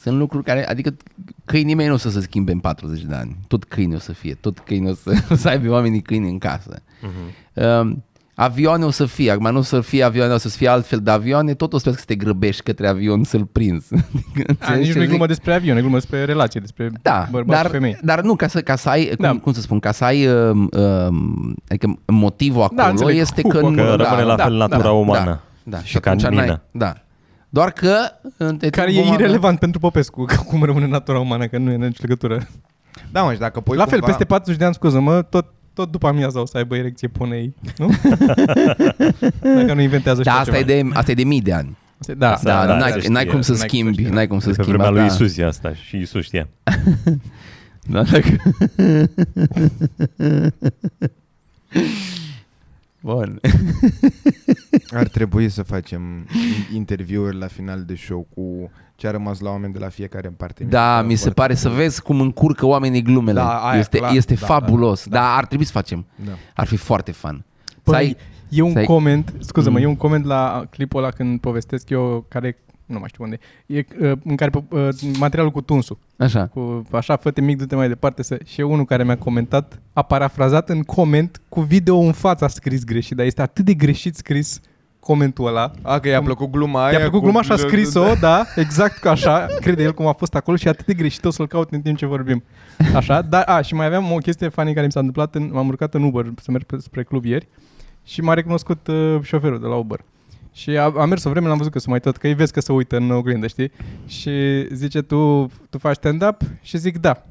[0.00, 0.96] sunt lucruri care, adică
[1.44, 3.36] câinii mei nu o să se schimbe în 40 de ani.
[3.46, 6.38] Tot câini o să fie, tot câini o să, o să aibă oamenii câini în
[6.38, 6.80] casă.
[6.80, 7.54] Uh-huh.
[7.54, 7.96] Uh,
[8.40, 11.10] Avioane o să fie, acum nu o să fie avioane, o să fie altfel de
[11.10, 13.86] avioane, tot o să să te grăbești către avion să-l prinzi.
[13.94, 15.08] Adică, A, înțelegi nici ce nu e zic?
[15.08, 17.98] glumă despre avion, e glumă despre relație, despre Da, bărbat dar, și femei.
[18.02, 19.38] dar nu, ca să, ca să ai, cum, Da.
[19.38, 23.16] cum să spun, ca să ai, um, um, adică motivul acolo înțeleg.
[23.16, 23.80] este Hook-ul că...
[23.80, 23.96] acolo.
[23.96, 25.40] Că da, rămâne la da, fel da, natura da, umană.
[25.62, 26.62] Da, Și ca în atunci n-ai- mină.
[26.70, 26.92] Da.
[27.48, 27.94] Doar că...
[28.36, 31.58] între Care timp e vom avea- irelevant pentru Popescu, că cum rămâne natura umană, că
[31.58, 32.46] nu e nicio legătură.
[33.12, 34.06] Da, mă, și dacă pui La fel, cumva...
[34.06, 35.46] peste 40 de ani, scuză-mă, tot,
[35.78, 37.90] tot după amiaza o să aibă erecție ponei, nu?
[39.56, 41.76] Dacă nu inventează Da, și asta e, de, asta e de mii de ani.
[41.98, 42.14] de...
[42.14, 43.32] Da, Asta- Da, da, n-ai, se n-ai știe.
[43.32, 44.04] cum să N-ai cum să schimbi, știi.
[44.14, 45.24] n-ai cum să De pe schimbi vremea lui asta.
[45.24, 46.48] Isus e asta și Isus știa.
[47.90, 48.28] Da, dacă...
[53.00, 53.40] Bun.
[54.90, 59.50] Ar trebui să facem in- interviuri la final de show cu ce a rămas la
[59.50, 60.64] oameni de la fiecare în parte.
[60.64, 61.76] Da, mi se Foarte pare să bun.
[61.76, 63.40] vezi cum încurcă oamenii glumele.
[63.40, 64.14] Da, aia, este clar.
[64.14, 65.04] este Da, fabulos.
[65.06, 65.36] da, Da, da.
[65.36, 66.06] ar trebui să facem.
[66.24, 66.32] Da.
[66.54, 67.44] Ar fi foarte fun.
[67.64, 68.16] Să Păi, ai-
[68.48, 69.84] e un să ai- coment, scuză-mă, Mm.
[69.84, 73.78] e un coment la clipul ăla când povestesc eu, care, nu mai știu unde, e
[74.00, 76.46] uh, în care uh, materialul cu tunsul, Așa.
[76.46, 78.38] cu așa, fă mic, du-te mai departe, să...
[78.44, 82.48] și e unul care mi-a comentat, a parafrazat în coment cu video în față a
[82.48, 84.60] scris greșit, dar este atât de greșit scris
[85.12, 85.70] comentul ăla.
[85.82, 88.44] A, că i-a plăcut gluma aia Da, I-a plăcut cu- gluma și a scris-o, da,
[88.56, 91.30] exact ca așa, crede el cum a fost acolo și e atât de greșit, o
[91.30, 92.42] să-l caut în timp ce vorbim.
[92.94, 95.68] Așa, dar, a, și mai aveam o chestie funny care mi s-a întâmplat, în, m-am
[95.68, 97.48] urcat în Uber să merg pe- spre club ieri
[98.04, 100.00] și m-a recunoscut uh, șoferul de la Uber.
[100.52, 102.52] Și a, a mers o vreme, l-am văzut că se mai tot, că îi vezi
[102.52, 103.72] că se uită în oglindă, știi?
[104.06, 104.30] Și
[104.74, 106.40] zice, tu, tu faci stand-up?
[106.62, 107.22] Și zic, da.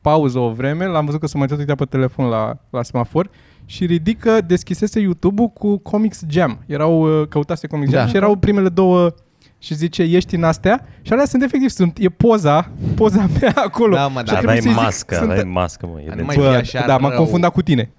[0.00, 3.30] Pauză o vreme, l-am văzut că se mai tot uita pe telefon la, la semafor
[3.66, 6.58] și ridică, deschisese YouTube-ul cu Comics Jam.
[6.66, 8.08] Erau, uh, căutase Comics Jam Da.
[8.08, 9.14] și erau primele două
[9.58, 10.86] și zice, ești în astea?
[11.02, 13.94] Și alea sunt efectiv, sunt, e poza, poza mea acolo.
[13.94, 16.00] Da, mă, Și dar a Dar trebuit n-ai să-i zic, mască, sunt- n-ai mască, mă.
[16.00, 17.18] E Dar de nu mai Bă, fi așa da, m-am rău.
[17.18, 17.90] confundat cu tine.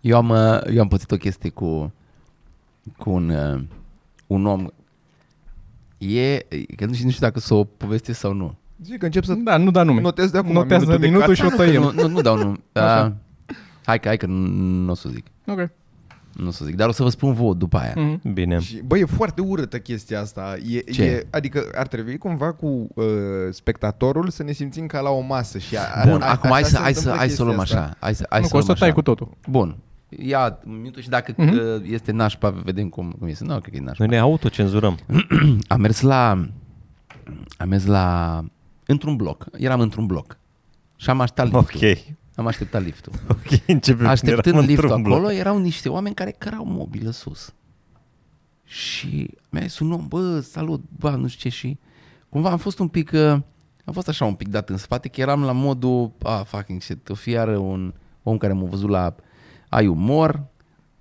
[0.00, 1.92] Eu am, uh, eu am pățit o chestie cu,
[2.96, 3.60] cu un, uh,
[4.26, 4.66] un om.
[5.98, 6.38] E,
[6.76, 8.54] că nu știu, nu știu dacă să o povestesc sau nu.
[8.82, 10.00] Zic că încep să Da, nu da nume.
[10.00, 11.36] notez de acum Notează minutul de minutul cut.
[11.36, 11.82] și o Că tăiem.
[11.82, 12.56] nu, nu, nu dau nu.
[12.82, 13.16] Așa.
[13.48, 14.46] Uh, hai că, hai că nu,
[14.84, 15.26] nu o să zic.
[15.46, 15.68] Ok.
[16.32, 17.92] Nu o să zic, dar o să vă spun vouă după aia.
[17.96, 18.32] Mhm.
[18.32, 18.58] Bine.
[18.58, 20.56] Și, bă, e foarte urâtă chestia asta.
[20.68, 21.04] E, Ce?
[21.04, 23.04] E, adică ar trebui cumva cu uh,
[23.50, 25.58] spectatorul să ne simțim ca la o masă.
[25.58, 27.44] Și a, Bun, a, acum așa hai să, se hai să, întâmplă hai să o
[27.44, 27.96] luăm chestia așa.
[28.00, 28.96] Hai să, hai Nu, să că o o să luăm tai așa.
[28.96, 29.30] cu totul.
[29.48, 29.76] Bun.
[30.08, 31.48] Ia un minutul și dacă Mhm.
[31.52, 33.44] uh, este nașpa, vedem cum, cum este.
[33.44, 34.04] Nu, cred că e nașpa.
[34.04, 34.98] Noi ne autocenzurăm.
[35.68, 36.30] Am mers la...
[37.56, 38.44] Am mers la...
[38.90, 39.46] Într-un bloc.
[39.56, 40.38] Eram într-un bloc.
[40.96, 41.80] Și am așteptat liftul.
[41.90, 42.16] Ok.
[42.34, 43.12] Am așteptat liftul.
[43.28, 44.06] Ok, începem.
[44.06, 45.16] Așteptând Eram liftul într-un bloc.
[45.18, 47.52] acolo, erau niște oameni care cărau mobilă sus.
[48.64, 51.78] Și mi-a zis un om, bă, salut, bă, nu știu ce și...
[52.28, 53.10] Cumva am fost un pic...
[53.14, 53.20] Uh,
[53.84, 57.08] am fost așa un pic dat în spate, că eram la modul, ah, fucking shit,
[57.08, 59.14] o fi iară un om care m-a văzut la
[59.68, 60.44] ai umor,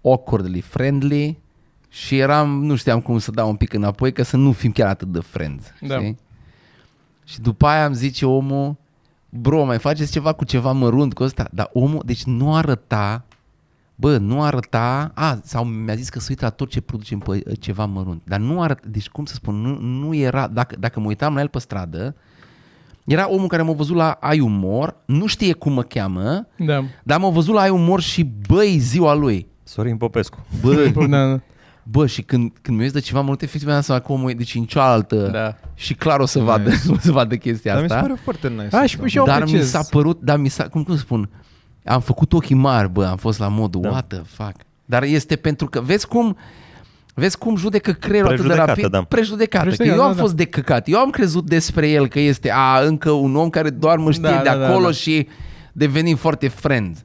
[0.04, 1.40] awkwardly friendly
[1.90, 4.88] și eram, nu știam cum să dau un pic înapoi, că să nu fim chiar
[4.88, 5.98] atât de friends, Da.
[5.98, 6.18] știi?
[7.28, 8.76] Și după aia îmi zice omul,
[9.30, 11.48] bro, mai faceți ceva cu ceva mărunt cu ăsta?
[11.52, 13.26] Dar omul, deci nu arăta,
[13.96, 17.44] bă, nu arăta, a, sau mi-a zis că se uită la tot ce producem pe
[17.60, 21.08] ceva mărunt, dar nu arăta, deci cum să spun, nu, nu era, dacă, dacă mă
[21.08, 22.16] uitam la el pe stradă,
[23.06, 26.84] era omul care m-a văzut la Ai Umor, nu știe cum mă cheamă, Da.
[27.04, 29.48] dar m-a văzut la Ai Umor și băi, ziua lui.
[29.64, 30.46] Sorin Popescu.
[30.62, 31.40] Bă, Da, da.
[31.92, 34.30] Bă, și când, când mi-a zis de ceva mult, efectiv mi-am dat seama că omul
[34.30, 35.56] e deci în cealaltă Da.
[35.74, 36.92] și clar o să vadă, Nice.
[36.96, 38.02] o să vadă chestia Dar mi asta.
[38.02, 38.76] se pare foarte nice.
[38.76, 39.08] A, și, asta.
[39.08, 39.70] și eu dar mi apreciez.
[39.70, 41.30] s-a părut, dar mi s-a, cum, cum să spun,
[41.86, 43.90] am făcut ochii mari, bă, am fost la modul, Da.
[43.90, 44.56] what the fuck.
[44.86, 46.38] Dar este pentru că, vezi cum,
[47.14, 48.92] vezi cum judecă creierul atât de Prejudecată, rapid?
[48.92, 49.04] da.
[49.04, 49.64] Prejudecată.
[49.70, 50.22] Că Prejudecată, eu am da, da.
[50.22, 50.88] fost de căcat.
[50.88, 54.30] Eu am crezut despre el că este a, încă un om care doar mă știe
[54.30, 54.92] Da, de da, da, acolo da.
[54.92, 55.28] și
[55.74, 56.98] devenim foarte friend.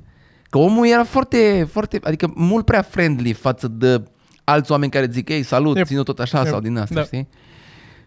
[0.51, 4.03] Că omul era foarte, foarte, adică mult prea friendly față de
[4.45, 5.87] alți oameni care zic, ei, salut, Yep.
[5.87, 6.47] ține tot așa Yep.
[6.47, 7.03] sau din asta, Da.
[7.03, 7.29] știi?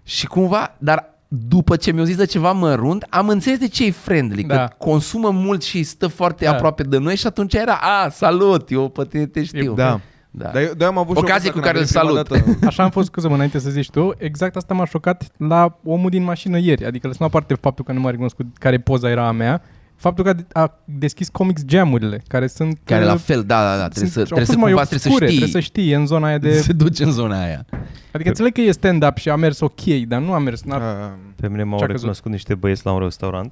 [0.04, 3.91] Și cumva, dar după ce mi-au zis de ceva mărunt, am înțeles de ce e
[3.91, 4.56] friendly, Da.
[4.67, 6.52] că consumă mult și stă foarte Da.
[6.52, 9.74] aproape de noi și atunci era, a, salut, eu pe tine te știu.
[9.74, 10.00] Da.
[10.32, 10.50] da.
[10.50, 12.43] Dar eu, dar eu am avut Ocazie șocul cu care ăsta îl când am venit
[12.43, 12.43] salut.
[12.43, 12.67] prima dată.
[12.71, 16.24] Așa am fost, scuză-mă, înainte să zici tu, exact asta m-a șocat la omul din
[16.24, 16.86] mașină ieri.
[16.86, 19.62] Adică lăsăm aparte faptul că nu m-a recunoscut care poza era a mea,
[19.95, 22.79] faptul că a, a deschis Comics Jam-urile, care sunt...
[22.84, 24.71] Care la uh, fel, da, da, da, trebuie sunt- să, au trebuie fost să mai
[24.71, 25.38] cumva obscure, trebuie să știi.
[25.38, 26.62] trebuie să știi, e în zona aia de...
[26.62, 27.65] Se duce în zona aia.
[28.12, 30.62] Adică înțeleg că e stand-up și a mers ok, dar nu a mers...
[30.63, 31.05] N-a...
[31.05, 31.99] Ah, Pe mine m-au Ce-a căzut?
[31.99, 33.51] recunoscut niște băieți la un restaurant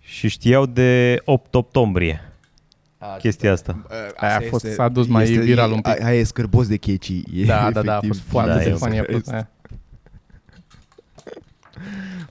[0.00, 2.24] și știau de 8 octombrie
[3.18, 3.86] chestia asta.
[4.16, 6.02] Aia a asta fost- este- s-a dus mai este- viral e- un pic.
[6.04, 7.24] Aia e scârbos de checii.
[7.34, 8.10] E Da, da, da, a efectiv.
[8.10, 8.98] fost foarte Da, da, e funny.
[8.98, 9.48] A fost, este aia.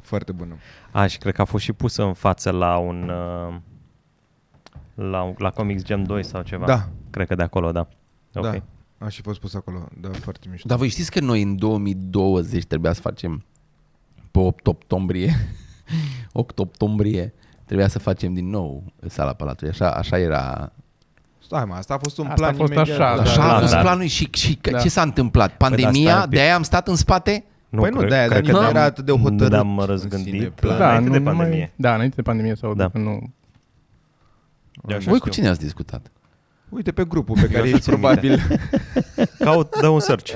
[0.10, 0.56] Foarte bună.
[0.91, 3.56] Aș, și cred că a fost și pusă în față la un uh,
[4.95, 6.65] La, la Comics Gem 2 sau ceva?
[6.65, 7.88] Da, Cred că de acolo, da.
[8.36, 8.43] Ok.
[8.43, 8.62] da.
[9.06, 9.88] A și fost pus acolo.
[10.02, 10.67] Da, foarte mișto.
[10.67, 13.45] Dar voi știți că noi în 2020 trebuia să facem
[14.32, 15.34] pe 8 octombrie
[16.34, 17.34] 8 octombrie
[17.65, 19.72] trebuia să facem din nou sala Palatului.
[19.74, 20.72] Așa, așa era.
[21.43, 23.00] Stai mă, asta a fost un Asta plan a fost imediat.
[23.00, 23.22] așa, da.
[23.22, 23.80] Așa a da, fost da.
[23.82, 24.80] planul și, și Da.
[24.80, 25.58] ce s-a întâmplat?
[25.58, 26.30] Pandemia, stai un pic.
[26.30, 27.43] de-aia am stat în spate?
[27.69, 29.86] Păi nu, cred- de-aia, cred dar că nu ne-am- era atât de hotărât Ne-am în
[29.86, 30.77] răzgândit sine la- plan.
[30.89, 31.58] înainte de nu pandemie.
[31.58, 32.88] Mai, da, înainte de pandemie sau Da.
[32.93, 32.99] da.
[32.99, 33.34] nu.
[34.88, 35.32] Eu așa Voi cu știu.
[35.32, 36.12] cine ați discutat?
[36.69, 38.08] Uite pe grupul pe care așa ești țin minte.
[38.10, 38.41] probabil.
[39.45, 40.32] Caut, dă un search.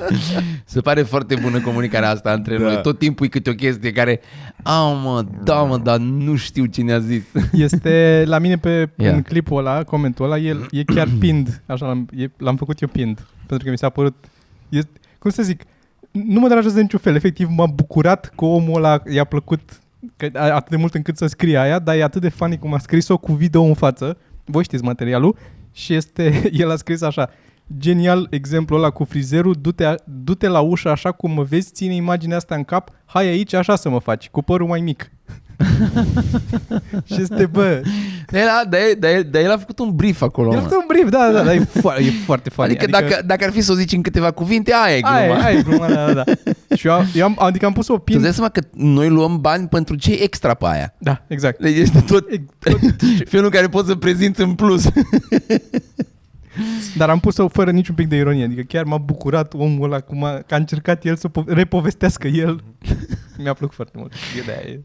[0.64, 2.64] Se pare foarte bună comunicarea asta între Da.
[2.64, 2.80] noi.
[2.82, 4.20] Tot timpul e câte o chestie care,
[4.62, 7.22] a mă, da mă, dar nu știu cine a zis.
[7.52, 9.12] Este la mine pe Ia.
[9.12, 12.88] în clipul ăla, comentul ăla, el e chiar pind, așa l-am, e, l-am făcut eu
[12.88, 14.14] pind, pentru că mi s-a părut,
[14.68, 15.62] este, cum să zic,
[16.22, 19.60] nu mă deranjează de niciun fel, efectiv m-a bucurat că omul ăla i-a plăcut
[20.16, 22.74] că, a- atât de mult încât să scrie aia, dar e atât de funny cum
[22.74, 25.36] a scris-o cu video în față, voi știți materialul,
[25.72, 27.30] și este, el a scris așa,
[27.78, 32.36] genial exemplul ăla cu frizerul, du-te, du-te la ușă așa cum mă vezi, ține imaginea
[32.36, 35.10] asta în cap, hai aici așa să mă faci, cu părul mai mic.
[37.04, 37.82] și este, bă,
[38.30, 40.50] Dar el, a- dar el, dar el, dar el a făcut un brief acolo.
[40.52, 40.68] el a mă.
[40.68, 42.70] făcut un brief, da, da, da, e, fo- e foarte funny.
[42.70, 45.16] Adică, dacă, dacă ar fi să o zici în câteva cuvinte, aia e gluma.
[45.16, 46.24] Aia, aia e gluma, da, da, da.
[46.76, 48.14] Și eu, am, eu am, adică am pus o Tu pin.
[48.14, 50.94] îți dai seama că noi luăm bani pentru ce extra pe aia.
[50.98, 51.60] Da, exact.
[51.60, 52.80] Deci este tot E- tot-
[53.30, 54.84] felul în care poți să prezinți în plus.
[56.96, 58.44] Dar am pus-o fără niciun pic de ironie.
[58.44, 62.28] Adică chiar m-a bucurat omul ăla cum a, că a încercat el să po- repovestească
[62.28, 62.62] el.
[63.38, 64.12] Mi-a plăcut foarte mult.
[64.12, 64.78] E de aia.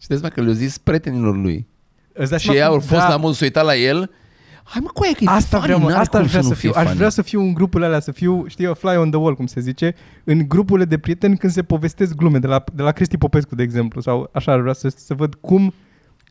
[0.00, 1.66] Și de seama că le-au zis prietenilor lui.
[2.12, 4.10] Îți dai Și seama ei cum- au fost da, la modul să uita la el.
[4.64, 6.48] Hai mă, coaie că e Asta funny, vreau, mă, n-are asta cum aș vrea nu
[6.48, 6.78] să fie fiu.
[6.78, 6.96] Aș funny.
[6.98, 9.46] vrea să fiu în grupurile alea, să fiu, știi, a fly on the wall, cum
[9.46, 13.18] se zice, în grupurile de prieteni când se povestesc glume, de la, de la Cristi
[13.18, 15.74] Popescu, de exemplu, sau așa, ar vrea să, să văd cum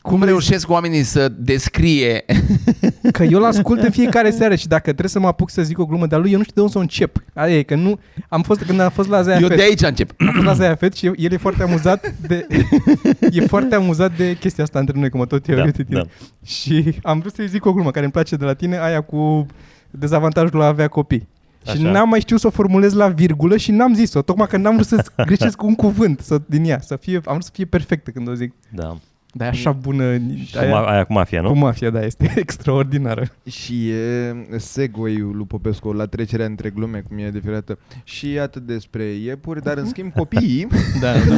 [0.02, 2.26] Cum reușesc oamenii să descrie
[3.12, 5.86] Că eu l-ascult în fiecare seară și dacă trebuie să mă apuc să zic o
[5.86, 7.24] glumă de-a lui, eu nu știu de unde să o încep.
[7.34, 8.00] Aia e, că nu...
[8.30, 10.12] Am fost, când am fost la Zaia Eu Fest, de aici încep.
[10.18, 12.48] am fost la Zaia Fest și el e foarte amuzat de...
[13.32, 15.98] e foarte amuzat de chestia asta între noi, cum mă tot eu Da, uite tine.
[15.98, 16.06] da.
[16.46, 19.46] Și am vrut să-i zic o glumă care îmi place de la tine, aia cu
[19.90, 21.28] dezavantajul la a avea copii.
[21.66, 21.92] Și Așa.
[21.92, 24.88] n-am mai știut să o formulez la virgulă și n-am zis-o, tocmai că n-am vrut
[24.88, 28.28] să greșesc un cuvânt să, din ea, să fie, am vrut să fie perfectă când
[28.28, 28.54] o zic.
[28.70, 28.98] Da.
[29.34, 30.14] Dar e așa bună,
[30.46, 31.54] Și cu ma- aia cu mafia, cu nu?
[31.54, 33.24] mafia, da, este extraordinară.
[33.50, 37.80] Și e segway-ul lui Popescu la trecerea între glume, cum e deferată.
[38.04, 40.68] Și atât despre iepuri, dar în schimb copiii
[41.02, 41.38] Da, da.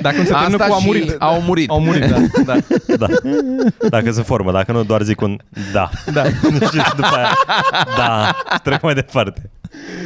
[0.00, 1.16] Dacă nu se termină Asta cu a și murit.
[1.18, 1.68] au murit.
[1.70, 2.16] Au murit, da.
[2.44, 2.56] da.
[2.98, 3.06] Da.
[3.88, 5.38] Dacă se formă, dacă nu doar zic un
[5.72, 5.90] da.
[6.12, 6.24] da.
[6.24, 7.32] și după aia,
[7.96, 9.50] da, și trec mai departe.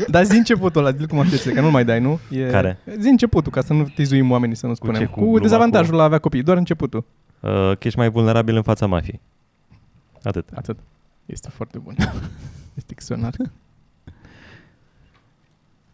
[0.08, 2.18] Dar zi începutul ăla, zi cum aștepți, că nu mai dai, nu?
[2.30, 2.46] E...
[2.46, 2.78] Care?
[2.98, 5.00] Zi începutul, ca să nu tizuim oamenii, să nu spunem.
[5.00, 5.06] ce?
[5.06, 7.04] Cu, Cu gluma dezavantajul cu- la a avea copii, doar începutul.
[7.40, 9.20] Uh, că ești mai vulnerabil în fața mafiei.
[10.22, 10.48] Atât.
[10.54, 10.78] Atât.
[11.26, 11.94] Este foarte bun.
[12.78, 13.50] Este extraordinar.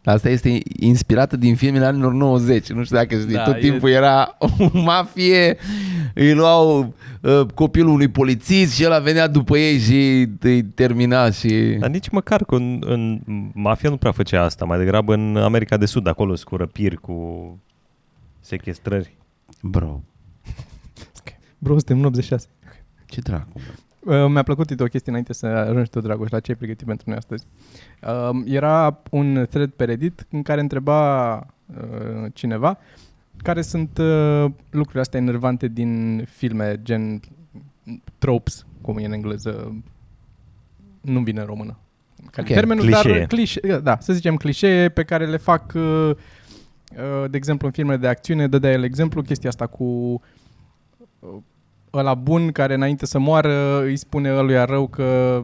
[0.07, 2.71] Asta este inspirată din filmele anilor 90.
[2.71, 3.35] Nu știu dacă știi.
[3.35, 4.49] Da, Tot e- timpul era o
[4.85, 5.57] mafie,
[6.15, 11.49] îi luau uh, copilul unui polițist și el venea după ei și îi termina și...
[11.79, 13.21] Dar nici măcar că în, în
[13.55, 17.59] mafia nu prea făcea asta, mai degrabă în America de Sud, acolo cu răpiri, cu
[18.41, 19.17] sechestrări.
[19.63, 20.01] Bro,
[21.59, 22.47] Bro, suntem în 86.
[23.07, 23.61] ce dracu.
[24.07, 26.87] Uh, mi-a plăcut uite, o chestie înainte să ajungi tu, Dragoș, la ce ai pregătit
[26.87, 27.47] pentru noi astăzi.
[28.03, 32.79] Uh, era un thread pe Reddit în care întreba uh, cineva
[33.43, 37.21] care sunt uh, lucrurile astea enervante din filme, gen
[38.19, 39.83] tropes, cum e în engleză,
[41.01, 41.79] nu vine în română.
[42.31, 43.19] Care Ok, termenul, clișee.
[43.19, 47.73] dar clișe, da, să zicem clișee pe care le fac, uh, uh, de exemplu, în
[47.73, 49.85] filmele de acțiune, dădea el exemplu, chestia asta cu
[51.19, 51.29] uh,
[51.97, 55.43] ăla bun care înainte să moară îi spune ăluia rău că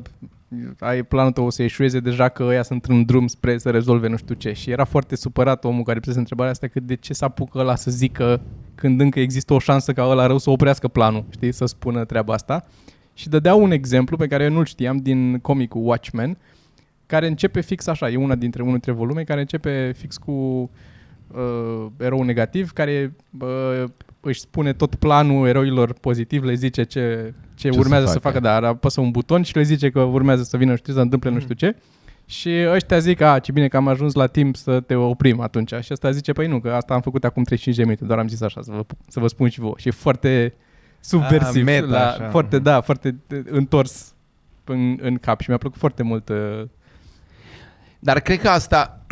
[0.78, 4.08] ai planul tău o să eșueze deja că ăia sunt în drum spre să rezolve
[4.08, 4.52] nu știu ce.
[4.52, 7.74] Și era foarte supărat omul care pusese întrebarea asta că de ce să apucă ăla
[7.74, 8.40] să zică
[8.74, 12.32] când încă există o șansă ca ăla rău să oprească planul, știi, să spună treaba
[12.32, 12.66] asta.
[13.14, 16.38] Și dădea un exemplu pe care eu nu-l știam din comicul Watchmen,
[17.06, 21.86] care începe fix așa, e una dintre unul dintre volume care începe fix cu uh,
[21.96, 23.84] erou negativ care uh,
[24.24, 28.34] își spune tot planul eroilor pozitiv, le zice ce, ce, Ce urmează să să, facă.
[28.34, 31.00] facă, dar apăsă un buton și le zice că urmează să vină, nu știu, să
[31.00, 31.76] întâmple nu știu ce.
[32.26, 35.72] Și ăștia zic, a, ce bine că am ajuns la timp să te oprim atunci.
[35.80, 38.28] Și ăsta zice, păi nu, că asta am făcut acum 35 de minute, doar am
[38.28, 39.74] zis așa, să vă, să vă spun și vouă.
[39.78, 40.54] Și e foarte
[41.00, 42.28] subversiv, Ah, meta, la, așa.
[42.28, 44.14] foarte, da, foarte uh, întors
[44.64, 46.28] în, în cap și mi-a plăcut foarte mult.
[46.28, 46.62] Uh,
[47.98, 49.06] Dar cred că asta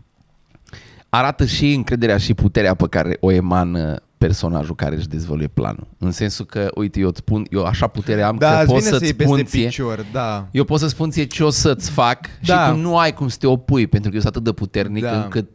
[1.08, 5.86] arată și încrederea și puterea pe care o emană personajul care își dezvăluie planul.
[5.98, 8.76] În sensul că, uite, eu îți spun, eu așa putere am Da, că îți pot
[8.78, 10.48] vine să să-ți iei peste spun ție, picior, da.
[10.50, 12.64] eu pot să spun ție ce o să-ți fac Da.
[12.66, 15.02] și tu nu ai cum să te opui, pentru că eu sunt atât de puternic
[15.02, 15.22] Da.
[15.22, 15.48] încât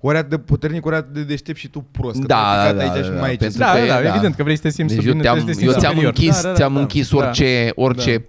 [0.00, 2.20] Ori atât de puternic, ori atât de deștept și tu prost.
[2.20, 3.64] Că Da, tu ai da, picat aici da, și da, mai ai ce pentru să
[3.64, 4.08] Da, că da, e- da, da.
[4.08, 5.70] evident că vrei să te simți deci tu eu bine, ți-am, trebuie să te eu
[5.72, 6.14] simți ți-am superior.
[6.18, 6.80] închis, Da, da, da, ți-am da.
[6.80, 7.16] închis Da.
[7.16, 8.26] orice, orice,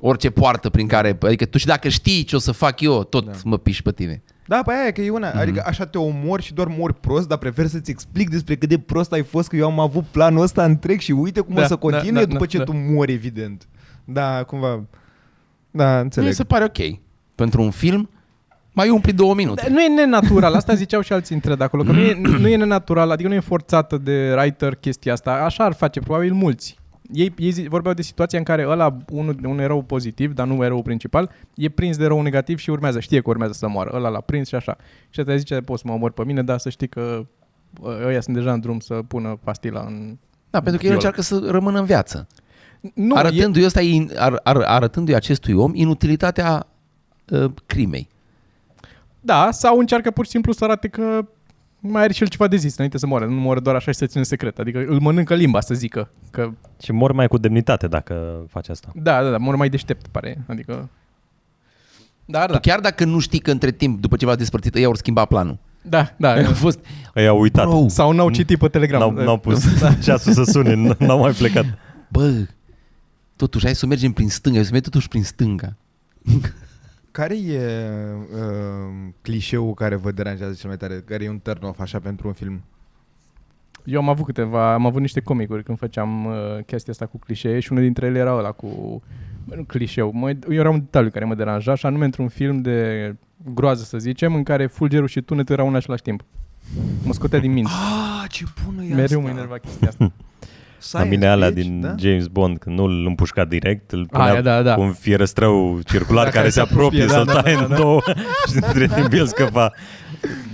[0.00, 3.24] orice poartă prin care, adică tu și dacă știi ce o să fac eu, tot
[3.24, 3.32] Da.
[3.44, 4.22] mă piși pe tine.
[4.50, 5.38] Da, pe aia e că e una, Mhm.
[5.38, 8.78] adică așa te omori și doar mori prost, dar prefer să-ți explic despre cât de
[8.78, 11.64] prost ai fost că eu am avut planul ăsta întreg și uite cum Da, o
[11.64, 12.64] să da, continue da, după da, ce da.
[12.64, 13.66] tu mori, evident.
[14.04, 14.82] Da, cumva...
[15.70, 16.32] Da, Mi înțeleg.
[16.32, 16.98] se pare ok.
[17.34, 18.10] Pentru un film,
[18.72, 19.62] mai umpli două minute.
[19.66, 22.48] Da, Nu e nenatural, asta ziceau și alții între de acolo, că nu e, nu
[22.48, 26.78] e nenatural, adică nu e forțată de writer chestia asta, așa ar face probabil mulți.
[27.12, 30.64] Ei, ei zi- vorbeau de situația în care ăla, unul, un erou pozitiv, dar nu
[30.64, 33.90] erou principal, e prins de erou negativ și urmează, știe că urmează să moară.
[33.94, 34.76] Ăla l-a prins și așa.
[35.10, 37.26] Și ăsta zice, poți să mă omor pe mine, dar să știi că
[37.82, 40.16] ă, ăia sunt deja în drum să pună pastila în...
[40.50, 42.26] Da, pentru că el Eu- încearcă să rămână în viață.
[42.94, 46.66] Nu, arătându-i, ăsta, in- ar, ar, arătându-i acestui om inutilitatea
[47.30, 48.08] uh, crimei.
[48.10, 48.86] e,
[49.20, 51.26] da, sau încearcă pur și simplu să arate că
[51.80, 53.24] mai are și el ceva de zis înainte să moară.
[53.26, 54.58] Nu moară doar așa și se ține secret.
[54.58, 56.10] Adică îl mănâncă limba, să zică.
[56.30, 56.50] Că
[56.82, 58.88] Și mor mai cu demnitate dacă faci asta.
[58.94, 60.44] Da, da, da, mor mai deștept, pare.
[60.46, 60.88] Adică...
[62.24, 62.52] Dar Da.
[62.52, 65.28] da, Chiar dacă nu știi că între timp, după ce v-ați despărțit, ei au schimbat
[65.28, 65.58] planul.
[65.82, 66.32] da, da.
[66.32, 66.78] A fost,
[67.14, 67.66] Ei au uitat.
[67.66, 69.00] bro, Sau n-au citit pe Telegram.
[69.14, 69.64] N-au, n-au pus
[70.04, 71.64] ceasul să sune, n- n-au mai plecat.
[72.08, 72.32] bă,
[73.36, 75.76] totuși, hai să mergem prin stânga, hai să mergem totuși prin stânga.
[77.10, 77.60] Care e
[78.34, 81.02] uh, clișeul care vă deranjează cel mai tare?
[81.06, 82.62] Care e un turn off așa pentru un film?
[83.84, 86.32] Eu am avut câteva, am avut niște comicuri când făceam uh,
[86.66, 89.02] chestia asta cu clișee și unul dintre ele era ăla cu
[89.44, 90.12] bă, nu clișeu.
[90.12, 93.14] Mă, era un detaliu care mă deranja și anume într-un film de
[93.54, 96.24] groază, să zicem, în care fulgerul și tunetul erau în același timp.
[97.04, 97.70] Mă scotea din minte.
[97.70, 100.12] Ah, ce bună e Mereu mă enerva chestia asta.
[100.90, 101.94] La mine alea bitch, din da?
[101.98, 104.74] James Bond, când nu îl împușca direct, îl punea Aia, da, da.
[104.74, 107.76] cu un fierăstrău circular Da, care se apropie, da, să-l da, taie da, în da.
[107.76, 108.00] două
[108.48, 109.72] și între timp el scăpa.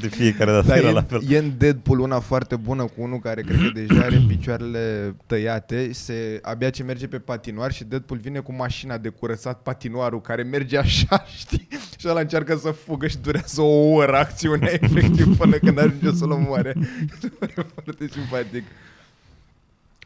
[0.00, 1.20] De fiecare dată Da, era e, la fel.
[1.28, 5.92] e în Deadpool una foarte bună cu unul care cred că deja are picioarele tăiate,
[5.92, 10.42] se, abia ce merge pe patinoar și Deadpool vine cu mașina de curățat patinoarul care
[10.42, 11.68] merge așa, știi?
[11.98, 16.30] Și ăla încearcă să fugă și durează o oră acțiunea efectiv până când ajunge să-l
[16.30, 16.72] omoare.
[16.76, 18.62] Mi se pare foarte simpatic.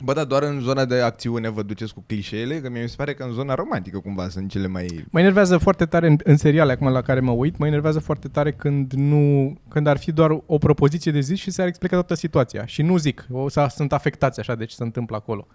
[0.04, 2.94] Bă, dar doar în zona de acțiune vă duceți cu clișeele, că mie mi se
[2.96, 5.06] pare că în zona romantică cumva sunt cele mai...
[5.10, 8.28] Mă enervează foarte tare în, în seriale acum la care mă uit, mă enervează foarte
[8.28, 12.14] tare când nu când ar fi doar o propoziție de zis și s-ar explica toată
[12.14, 12.66] situația.
[12.66, 15.46] Și nu zic, o, să, sunt afectați așa de ce se întâmplă acolo.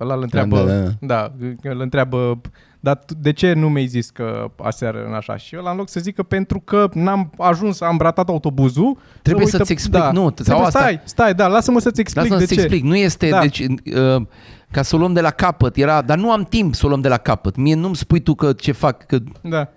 [0.00, 2.40] Ăla îl întreabă, Da, da, da, da îl întreabă,
[2.84, 5.36] dar tu- de ce nu mi-ai zis că aseară în așa?
[5.36, 8.98] Și ăla în loc să zică pentru că n-am ajuns, am ratat autobuzul.
[9.22, 12.38] Trebuie să să-ți explic, nu, sau trebuie, asta- stai, stai, da, lasă-mă să-ți explic Lasă-mă
[12.40, 12.64] de să-ți ce.
[12.66, 13.40] explic, nu este, Da.
[13.40, 14.22] deci, uh,
[14.70, 17.00] ca să o luăm de la capăt, era, dar nu am timp să o luăm
[17.00, 17.56] de la capăt.
[17.56, 19.68] Mie nu-mi spui tu că ce fac, că Da.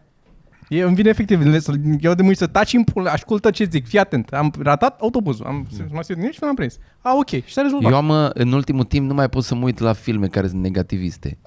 [0.70, 3.68] E, îmi vine efectiv, le- să- eu de mâini să taci în pula, ascultă ce
[3.70, 5.86] zic, fii atent, am ratat autobuzul, am, mm.
[5.92, 6.78] m-am simțit și l-am prins.
[7.02, 7.92] A, ok, și s-a rezolvat.
[7.92, 10.48] eu am, uh, în ultimul timp, nu mai pot să mă uit la filme care
[10.48, 11.38] sunt negativiste.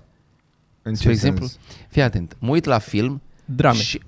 [0.89, 1.59] În Spre ce exemplu, sens?
[1.89, 3.79] fii atent, mă uit la film Drame.
[3.79, 4.03] și...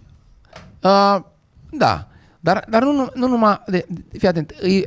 [0.83, 1.19] Uh,
[1.71, 2.09] da,
[2.41, 3.63] dar, dar nu, nu, nu numai...
[3.67, 4.83] De, de, fii atent, e,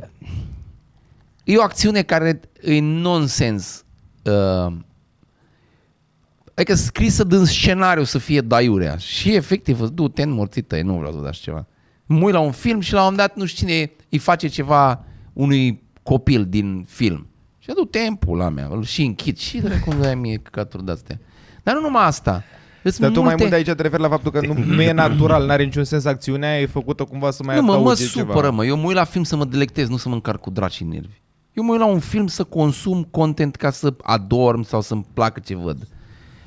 [1.44, 3.84] e o acțiune care e nonsens.
[4.24, 4.76] Uh,
[6.54, 8.96] adică scrisă din scenariu să fie daiurea.
[8.96, 11.66] Și efectiv, îți du-te în morții tăi, nu vreau să dați ceva.
[12.06, 14.48] Mă uit la un film și la un moment dat nu știu cine îi face
[14.48, 17.26] ceva unui copil din film.
[17.58, 21.20] Și adu timpul la mea, îl și închid și de cum dai mie căcaturi de-astea.
[21.64, 22.42] Dar nu numai asta.
[22.82, 23.38] Îți Dar tu mai multe...
[23.38, 26.04] mult de aici te referi la faptul că nu, nu e natural, n-are niciun sens
[26.04, 28.50] acțiunea, e făcută cumva să mai Nu, mă, mă adauge supără, ceva.
[28.50, 28.64] mă.
[28.64, 30.88] Eu mă uit la film să mă delectez, nu să mă încarc cu draci în
[30.88, 31.20] nervi.
[31.52, 35.40] Eu mă uit la un film să consum content ca să adorm sau să-mi placă
[35.44, 35.78] ce văd.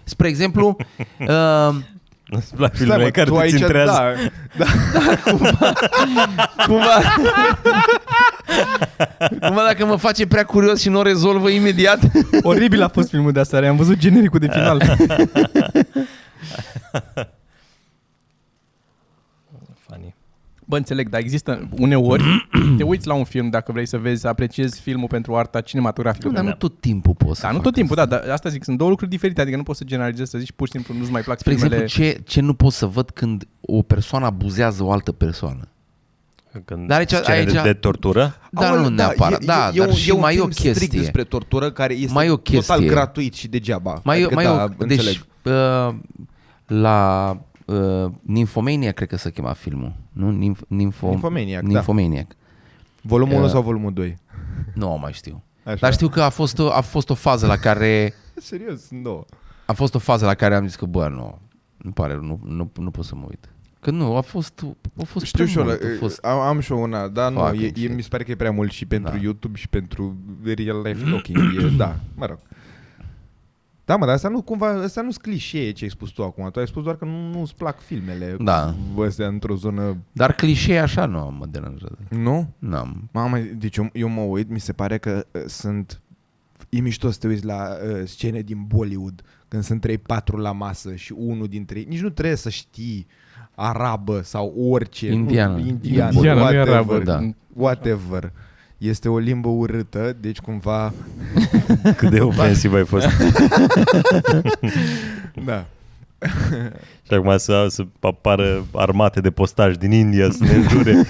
[0.04, 0.76] Spre exemplu,
[1.20, 1.76] uh,
[2.30, 4.02] Îți plac Stai, filmele mă, care tu te aici, țintrează.
[4.58, 5.74] da, da, cumva,
[6.68, 6.98] cumva
[9.40, 12.00] dacă mă face prea curios și nu o rezolvă imediat,
[12.42, 14.82] Oribil a fost filmul de aseară, am văzut genericul de final.
[19.88, 20.16] Funny.
[20.66, 24.28] Bă, înțeleg, dar există uneori, te uiți la un film dacă vrei să vezi, să
[24.28, 26.28] apreciezi filmul pentru arta cinematografică.
[26.28, 26.56] nu, dar nu Da.
[26.56, 28.16] tot timpul poți să Da, nu fac tot timpul, asta.
[28.16, 30.52] da, dar asta zic, sunt două lucruri diferite, adică nu poți să generalizezi, să zici
[30.52, 31.82] pur și simplu nu-ți mai plac Spre filmele.
[31.84, 35.68] exemplu, ce, ce nu pot să văd când o persoană abuzează o altă persoană?
[36.66, 39.78] Când Dar aici- scene aici- de, de tortură, Dar Aoleu, nu neapărat, e, da, e,
[39.78, 41.00] dar un, și e un mai e o film strict chestie.
[41.00, 42.88] despre tortură care este Mai e o total chestie.
[42.88, 44.02] gratuit și degeaba.
[44.04, 45.06] Mai, adică, mai da, eu, înțeleg.
[45.44, 45.96] deci uh,
[46.68, 47.32] la
[47.66, 50.32] uh, Nymphomania cred că se chema filmul, nu?
[50.32, 51.68] Nymph, Nympho, Nymphomaniac, da.
[51.68, 52.28] Nymphomaniac.
[53.02, 54.18] Volumul 1 Uh, sau volumul 2?
[54.76, 55.44] Nu mai știu.
[55.64, 55.76] Așa.
[55.80, 59.26] Dar știu că a fost, o, a fost o fază la care Serios, sunt două.
[59.66, 61.40] a fost o fază la care am zis că bă, nu,
[61.78, 63.50] nu pare, nu, nu, nu pot să mă uit.
[63.88, 64.66] Că nu, a fost,
[65.00, 67.08] a fost Știu prea și eu, mult, la- a fost, am, am și eu una,
[67.08, 67.94] dar nu, Fucking e, e, shit.
[67.96, 69.22] mi se pare că e prea mult și pentru Da.
[69.22, 71.38] YouTube și pentru real life talking.
[71.38, 72.40] E, da, mă rog.
[73.86, 76.50] Da, mă, dar asta nu cumva, asta nu-s clișee ce ai spus tu acum.
[76.52, 78.76] Tu ai spus doar că nu, nu-ți plac filmele Da.
[79.06, 79.98] astea într-o zonă...
[80.12, 81.98] dar clișee așa nu mă deranjează.
[82.10, 82.50] Nu?
[82.60, 83.10] N-am.
[83.12, 86.02] Mamă, deci eu, eu mă uit, mi se pare că uh, sunt...
[86.70, 89.98] E mișto să te uiți la uh, scene din Bollywood, când sunt 3-4
[90.36, 91.86] la masă și unul dintre ei...
[91.90, 93.08] Nici nu trebuie să știi
[93.60, 95.12] arabă sau orice.
[95.12, 95.54] Indiană.
[95.54, 97.00] Nu, indiană, Indiana, nu e whatever, arabă.
[97.00, 97.20] da.
[97.54, 98.32] Whatever.
[98.78, 100.94] Este o limbă urâtă, deci cumva...
[101.98, 103.08] Cât de ofensiv ai fost.
[105.46, 105.66] Da.
[107.08, 111.04] Și acum să, să apară armate de postaj din India să ne înjure.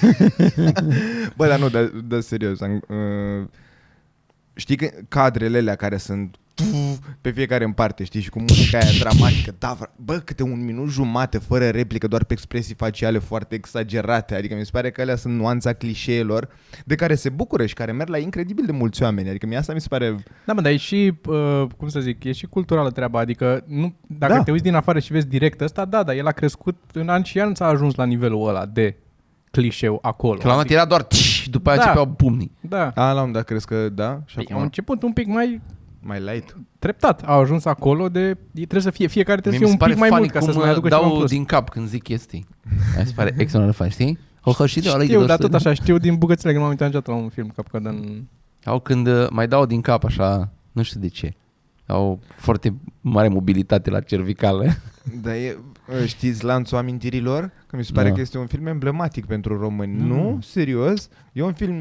[1.35, 2.61] Bă, dar nu, dar, dar serios.
[2.61, 3.47] Am, uh,
[4.53, 8.77] știi că cadrele alea care sunt tu, pe fiecare în parte, știi, și cu muzica
[8.77, 13.17] aia dramatică, da, vra- bă, câte un minut jumate fără replică, doar pe expresii faciale
[13.17, 16.47] foarte exagerate, adică mi se pare că alea sunt nuanța clișeelor
[16.85, 19.73] de care se bucură și care merg la incredibil de mulți oameni, adică mie asta
[19.73, 22.91] mi se pare, Da, mă, dar e și, uh, cum să zic, e și culturală
[22.91, 24.43] treaba, adică nu, dacă Da.
[24.43, 27.25] te uiți din afară și vezi direct ăsta, da, da, el a crescut în ani
[27.25, 28.95] și ani s-a ajuns la nivelul ăla de
[29.51, 30.33] clișeu acolo.
[30.37, 31.83] Că la un moment dat era doar tș, după aia Da.
[31.83, 32.51] începeau pumnii.
[32.59, 32.91] Da.
[32.95, 35.27] a, la un moment dat crezi că da, și Păi, au acum început un pic
[35.27, 35.61] mai
[36.07, 36.55] mai light.
[36.79, 37.23] treptat.
[37.25, 38.19] Au ajuns acolo de...
[38.29, 40.09] e- Trebuie să fie, fiecare trebuie Mie să mi fie se un pare pic mai
[40.09, 41.29] funny mult ca cum să-ți mai uh, aducă ceva în dau plus.
[41.29, 42.45] din cap când zic chestii.
[42.93, 44.19] Aia mi se pare extraordinar fain, știi?
[44.43, 47.11] O hășit de Știu, dar tot așa, știu din bucățele, că nu m-am uitat niciodată
[47.11, 48.27] la un film Capcadăn.
[48.63, 51.33] Au când uh, mai dau din cap așa, nu știu de ce.
[51.87, 54.77] Au foarte mare mobilitate la cervicale.
[55.21, 55.57] Dar e,
[56.05, 57.51] știți Lanțul Amintirilor?
[57.67, 58.15] Că mi se pare Da.
[58.15, 59.93] că este un film emblematic pentru români.
[60.01, 60.07] Mm.
[60.07, 60.39] Nu?
[60.41, 61.09] Serios?
[61.33, 61.75] E un film,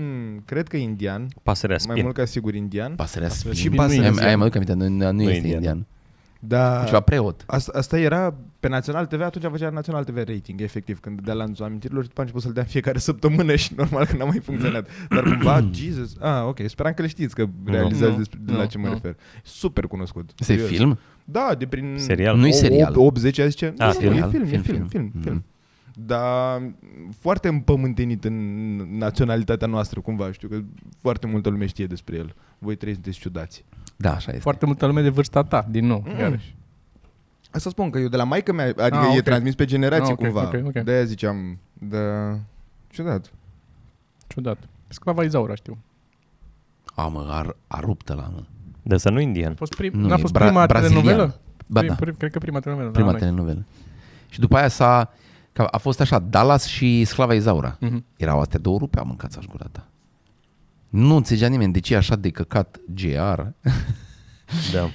[0.45, 2.03] cred că indian, Pasărea mai spin.
[2.05, 2.95] mult ca sigur indian.
[2.95, 3.53] Pasărea spin.
[3.53, 5.55] Și nu pasărea e- Aia, aia mă duc aminte, nu, nu, nu este indian.
[5.55, 5.87] indian.
[6.41, 6.83] Da.
[6.87, 7.43] Ceva preot.
[7.47, 8.35] Asta, asta era
[8.67, 12.21] pe Național TV, atunci făcea Național TV rating, efectiv, când dea lanțul amintirilor și după
[12.21, 14.89] a început să-l dea în fiecare săptămână și normal că n-a mai funcționat.
[15.09, 18.59] Dar cumva, Jesus, ah, ok, speram că le știți că realizați Nu, despre de nu,
[18.59, 18.93] la ce mă nu.
[18.93, 19.17] refer.
[19.43, 20.31] Super cunoscut.
[20.39, 20.69] Este serios.
[20.77, 20.99] film?
[21.25, 21.95] Da, de prin...
[21.99, 22.37] Serial?
[22.37, 22.93] Nu-i o- serial.
[22.97, 23.75] 80, a zice.
[23.79, 24.13] Ah, nu, film.
[24.13, 25.13] E film, e Film, film, film, film.
[25.23, 25.35] film.
[25.35, 25.45] Mm.
[26.07, 26.63] Dar
[27.21, 28.37] foarte împământenit în
[28.99, 30.33] naționalitatea noastră, cumva.
[30.33, 30.61] Știu că
[31.01, 32.35] foarte multă lume știe despre el.
[32.59, 33.65] Voi trei sunteți ciudați.
[33.97, 34.41] Da, așa este.
[34.43, 36.19] Foarte multă lume de vârsta ta, din nou, Mm.
[36.19, 36.56] iarăși.
[37.51, 39.23] Asta spun că eu de la maică mea, adică Ah, e ok.
[39.25, 40.43] transmis pe generații Ah, ok, cumva.
[40.47, 40.83] ok, ok.
[40.85, 41.99] De-aia ziceam, da,
[42.91, 43.33] ciudat.
[44.27, 44.59] Ciudat.
[44.89, 45.79] Sclava Izaura, știu.
[46.95, 48.43] A, mă, a, a rupt la mă.
[48.83, 49.55] Dar să nu A indian.
[49.55, 51.03] fost prim, Nu, n-a e fost bra- prima brazilian.
[51.03, 51.41] telenovelă?
[51.67, 52.91] Ba Prim- da, prim- cred că prima telenovelă.
[52.93, 53.21] prima la noi.
[53.21, 53.65] telenovelă.
[54.29, 55.13] Și după aia s-a,
[55.53, 57.77] că a fost așa, Dallas și Sclava Izaura.
[57.81, 58.05] Mhm.
[58.17, 59.87] Erau astea două rupe, am mâncat aș gura ta.
[60.91, 63.41] Nu înțelegea nimeni de ce e așa de căcat GR.
[64.73, 64.89] Da.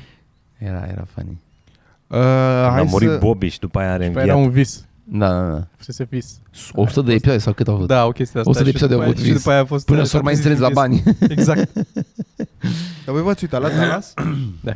[0.57, 1.39] Era, era funny.
[2.11, 2.23] Uh, Când
[2.65, 3.17] a hai murit să...
[3.17, 4.37] Bobby și după aia a Păi era reînviat.
[4.37, 4.85] un vis.
[5.03, 5.67] Da, da, da.
[5.75, 6.39] Fusese vis.
[6.73, 7.87] 100 de episoade sau cât au avut?
[7.87, 8.49] Da, o chestie asta.
[8.49, 9.41] 100 de Și episoade după au aia- avut Și vis.
[9.41, 9.85] după aia a fost...
[9.85, 10.75] Până a s-au mai fost înțeles la vis.
[10.75, 11.03] bani.
[11.37, 11.73] Exact.
[13.05, 14.13] Dar voi v-ați uitat la Dallas?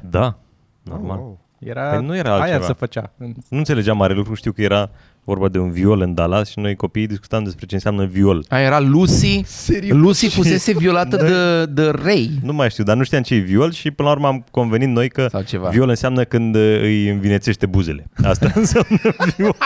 [0.10, 0.38] Da,
[0.84, 1.18] normal.
[1.18, 1.40] Oh, wow.
[1.60, 2.66] Era, Păi nu era aia altceva.
[2.66, 3.12] se făcea.
[3.18, 4.90] Nu înțelegeam mare lucru, știu că era
[5.26, 8.46] vorba de un viol în Dallas și noi copiii discutam despre ce înseamnă viol.
[8.50, 9.44] Aia era Lucy.
[9.46, 9.98] Serios?
[9.98, 12.32] Lucy fusese violată de, de Ray.
[12.44, 14.88] Nu mai știu, dar nu știam ce e viol și până la urmă am convenit
[14.90, 15.70] noi că Sau ceva.
[15.70, 18.10] viol înseamnă când uh, îi învinețește buzele.
[18.24, 18.98] Asta înseamnă
[19.38, 19.56] viol.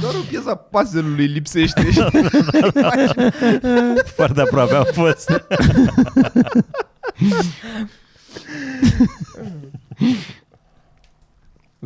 [0.00, 1.90] Doar o piesă a puzzle-ului lipsește.
[1.90, 2.00] și-
[4.16, 5.30] Foarte aproape am fost.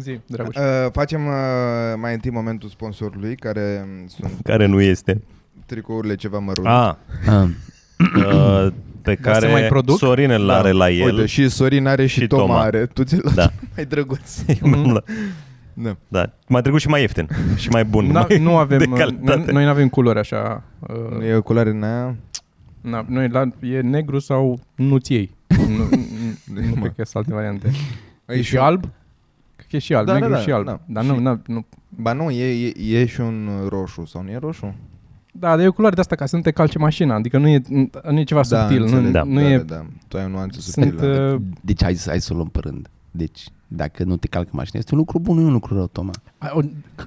[0.01, 0.55] Zi, Dragoș.
[0.57, 1.33] Uh, facem uh,
[1.97, 5.23] mai întâi momentul sponsorului, care um, sunt Care nu este.
[5.67, 6.67] tricourile ceva mărunt.
[6.67, 7.49] A, Ah.
[8.17, 8.73] uh,
[9.03, 9.99] pe Dar se mai care produc?
[9.99, 10.59] Sorin îl Da.
[10.59, 11.05] are la el.
[11.15, 12.61] Uite, și Sorin are și, și Toma, Toma.
[12.61, 12.87] are.
[12.87, 13.51] Tu ți-l lași Da.
[13.77, 14.39] mai drăguț.
[14.63, 15.09] Eu mi-am luat.
[15.75, 15.97] Da.
[16.09, 18.07] Da, mai trecut și mai ieftin și mai bun.
[18.07, 19.53] Na, mai nu avem, de noi, calitate.
[19.53, 20.63] noi nu avem culori așa.
[20.89, 22.17] Nu Uh, e o culoare în aia?
[22.81, 25.31] na, noi la, e negru sau nuției.
[25.77, 25.89] nu,
[26.55, 26.81] nu, nu Mă.
[26.81, 27.69] cred că sunt alte variante.
[27.69, 28.85] E Aici și alb?
[29.71, 30.65] Cred că e și alb, Da, da, negru da, și alb.
[30.67, 30.81] da.
[30.87, 31.67] Dar nu, Și- na, nu.
[31.89, 34.05] Ba nu, e, e, e și un roșu.
[34.05, 34.75] Sau nu e roșu?
[35.33, 37.15] Da, dar e o culoare de asta ca să nu te calce mașina.
[37.15, 37.63] Adică nu e,
[38.11, 38.79] nu e ceva subtil.
[38.79, 39.13] Nu, înțeleg.
[39.13, 39.23] Da.
[39.23, 39.59] nu da, e...
[39.59, 39.87] da, da.
[40.09, 41.33] Tu ai o nuanță Sunt, subtilă.
[41.35, 42.89] uh, Deci hai, să- hai să o luăm pe rând.
[43.11, 45.87] Deci, dacă nu te calcă mașina, este un lucru bun, nu e un lucru rău,
[45.87, 46.11] Toma.
[46.39, 46.61] A, o-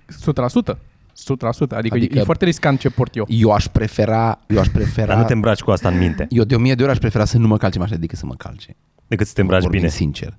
[0.08, 0.78] 100%.
[1.16, 1.76] 100%.
[1.76, 3.26] Adică, adică Adică- e, e foarte riscant ce port eu.
[3.30, 6.44] Eu aș prefera, eu aș Dar prefera, nu te îmbraci cu asta în minte, eu
[6.44, 8.34] de o mie de ori aș prefera să nu mă calce mașina decât să mă
[8.36, 8.76] calce.
[9.08, 9.92] decât să te îmbraci Vorbim bine.
[9.92, 10.38] sincer.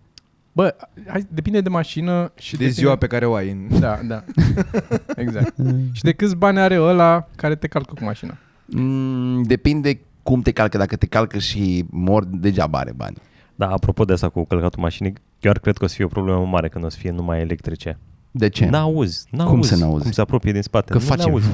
[0.57, 0.75] Bă,
[1.07, 3.51] hai, depinde de mașină și și de depinde- ziua pe care o ai.
[3.51, 3.81] În...
[3.81, 4.25] Da, da.
[5.17, 5.55] exact.
[5.93, 8.37] și de câți bani are ăla care te calcă cu mașina.
[8.67, 10.79] Mm, depinde cum te calcă.
[10.79, 13.17] Dacă te calcă și mor, degeaba are bani.
[13.55, 16.47] Da, apropo de asta cu călcatul mașinii, chiar cred că o să fie o problemă
[16.47, 17.99] mare când o să fie numai electrice.
[18.31, 18.67] De ce?
[18.67, 19.51] N-auzi, n-auzi.
[19.53, 20.03] Cum să n-auzi?
[20.03, 20.93] Cum se apropie din spate.
[20.93, 21.29] Că nu face...
[21.29, 21.47] n-auzi.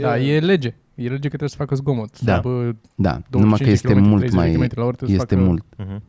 [0.00, 0.74] Da, e lege.
[0.94, 2.20] E lege că trebuie să facă zgomot.
[2.20, 2.34] Da.
[2.34, 4.52] Sub, uh, Da, 25 numai că este km, mult 30 mai...
[4.68, 5.64] km la oră trebuie să Este facă- mult.
[5.76, 6.02] Mhm.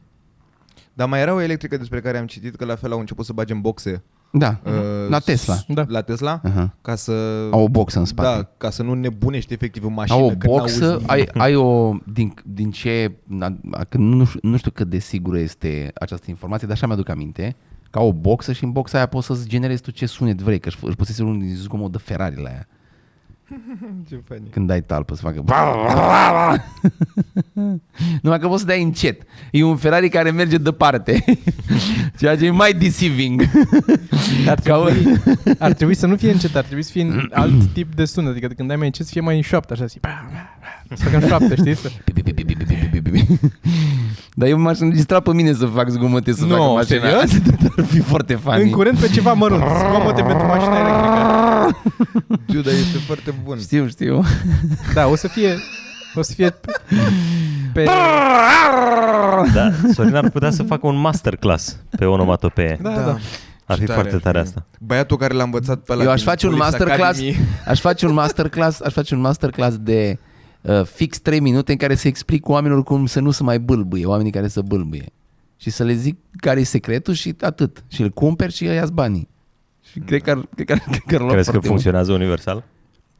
[0.94, 3.34] Dar mai era o electrică despre care am citit că la fel au început să
[3.34, 4.04] bage în boxe.
[4.32, 4.72] Da, uh,
[5.10, 5.56] la Tesla.
[5.68, 5.86] Da.
[5.88, 6.42] La Tesla?
[6.44, 6.76] Aha.
[6.82, 7.12] Ca să...
[7.52, 8.38] Au o boxă în spate.
[8.38, 10.18] Da, ca să nu nebunești efectiv în mașină.
[10.18, 11.10] Au o că n-auzi boxă, nimic.
[11.12, 15.38] ai, ai o, din, din ce, na- că nu, știu- nu știu cât de sigură
[15.40, 17.56] este această informație, dar așa mi-aduc aminte,
[17.90, 20.68] ca o boxă și în boxa aia poți să-ți generezi tu ce sunet vrei, că
[20.68, 22.68] își, își pusese unul din zgomot de Ferrari la aia,
[24.10, 24.50] Ce funny.
[24.50, 25.44] când dai talpă să facă...
[28.22, 29.22] Numai că poți să dai încet.
[29.52, 31.24] E un Ferrari care merge departe,
[32.20, 33.42] ceea ce e mai deceiving.
[34.48, 35.20] Ar Ca o- trebui,
[35.60, 38.30] ar trebui să nu fie încet, ar trebui să fie în alt tip de sunet.
[38.32, 39.98] Adică când ai mai încet să fie mai în șoaptă, așa, să
[40.94, 41.76] să facă în șoaptă, știi?
[41.76, 41.92] Să-
[44.34, 47.00] Dar eu m-aș înregistra pe mine să fac zgomote să Nu, facă mașina.
[47.00, 47.32] serios?
[47.78, 48.62] Ar fi foarte funny.
[48.64, 51.53] În curând pe ceva mărunt, zgomote pentru mașina electrică.
[52.48, 53.60] Dude, dar este foarte bun.
[53.60, 54.24] Știu, știu.
[54.94, 55.56] Da, o să fie,
[56.16, 56.50] o să fie
[57.74, 57.84] pe...
[59.54, 62.80] Da, Sorin ar putea să facă un masterclass pe onomatopee.
[62.82, 63.18] Da, da.
[63.66, 64.46] Ar fi Ce foarte ar tare fi.
[64.48, 64.66] asta.
[64.80, 67.38] Băiatul care l-a învățat pe la Eu aș din face un Police masterclass, Academy.
[67.68, 70.18] aș face un masterclass, aș face un masterclass de
[70.62, 74.06] uh, fix 3 minute în care să explic oamenilor cum să nu se mai bâlbâie,
[74.06, 75.06] oamenii care să bâlbâie.
[75.58, 77.84] Și să le zic care e secretul și atât.
[77.88, 79.30] Și îl cumperi și îi ia banii.
[79.94, 81.66] Și cred că ar, cred că ar, cred că ar lua Crezi că foarte mult.
[81.66, 82.64] funcționează universal?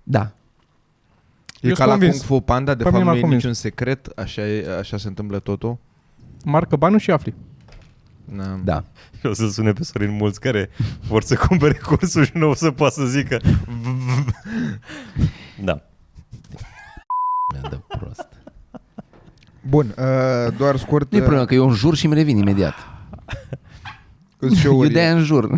[0.04, 0.32] Da.
[1.62, 2.16] E Eu ca sunt la convins.
[2.18, 3.42] Kung Fu Panda, de Pe mine fapt nu m-a e convins.
[3.44, 5.78] niciun secret, așa, e, așa se întâmplă totul.
[6.46, 7.34] Marcă banul și afli.
[8.26, 8.60] Na.
[8.64, 8.84] Da.
[9.24, 10.70] O să sune pe Sorin mulți care
[11.08, 13.38] vor să cumpere cursul și nu o să poată să zică
[15.64, 15.82] Da.
[17.54, 18.28] Mi-a de prost.
[19.70, 21.12] Bun, uh, doar scurt.
[21.12, 22.74] Nu e problemă, că eu înjur și îmi revin imediat.
[24.46, 25.50] Uh, Eu show-uri, de-aia înjur.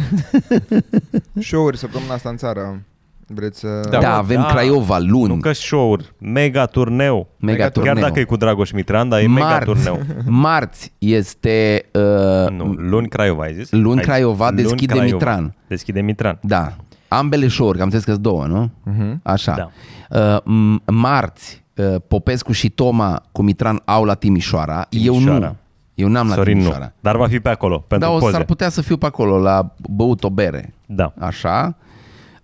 [1.39, 2.81] show-uri săptămâna asta în țară.
[3.27, 3.67] Vreți să...
[3.89, 4.47] Da, da avem da.
[4.47, 5.27] Craiova luni.
[5.33, 7.27] Nu că show-uri, mega turneu.
[7.39, 7.93] Mega Mega turneu.
[7.93, 10.01] Chiar dacă e cu Dragoș Mitran, dar e mega marți, turneu.
[10.25, 13.71] marți este uh, Nu, luni Craiova ai zis?
[13.71, 15.13] Luni Ai- Craiova luni deschide Craiova.
[15.15, 15.55] Mitran.
[15.67, 16.39] Deschide Mitran.
[16.41, 16.73] Da.
[17.07, 18.71] Ambele show-uri, că am înțeles că două, nu?
[18.83, 19.19] Mhm.
[19.23, 19.71] Așa.
[20.09, 24.85] Uh, m- marți, uh, Popescu și Toma cu Mitran au la Timișoara.
[24.89, 25.45] Eu Timișoara.
[25.47, 25.55] nu.
[25.95, 26.83] Eu n-am la Sorin Timișoara.
[26.85, 28.31] nu, dar va fi pe acolo, pentru Dar o poze.
[28.31, 30.73] s-ar putea să fiu pe acolo la băut o bere.
[30.85, 31.13] Da.
[31.19, 31.77] Așa.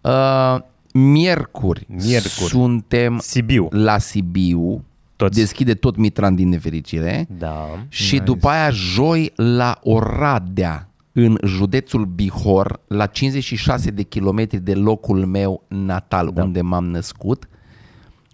[0.01, 0.57] Uh,
[0.93, 2.49] miercuri, Miercuri.
[2.49, 3.67] suntem Sibiu.
[3.69, 4.83] la Sibiu.
[5.15, 5.39] Toți.
[5.39, 7.27] Deschide tot Mitran din nefericire.
[7.37, 7.65] Da.
[7.87, 15.25] Și după aia joi la Oradea, în județul Bihor, la 56 de kilometri de locul
[15.25, 16.43] meu natal, Da.
[16.43, 17.47] unde m-am născut,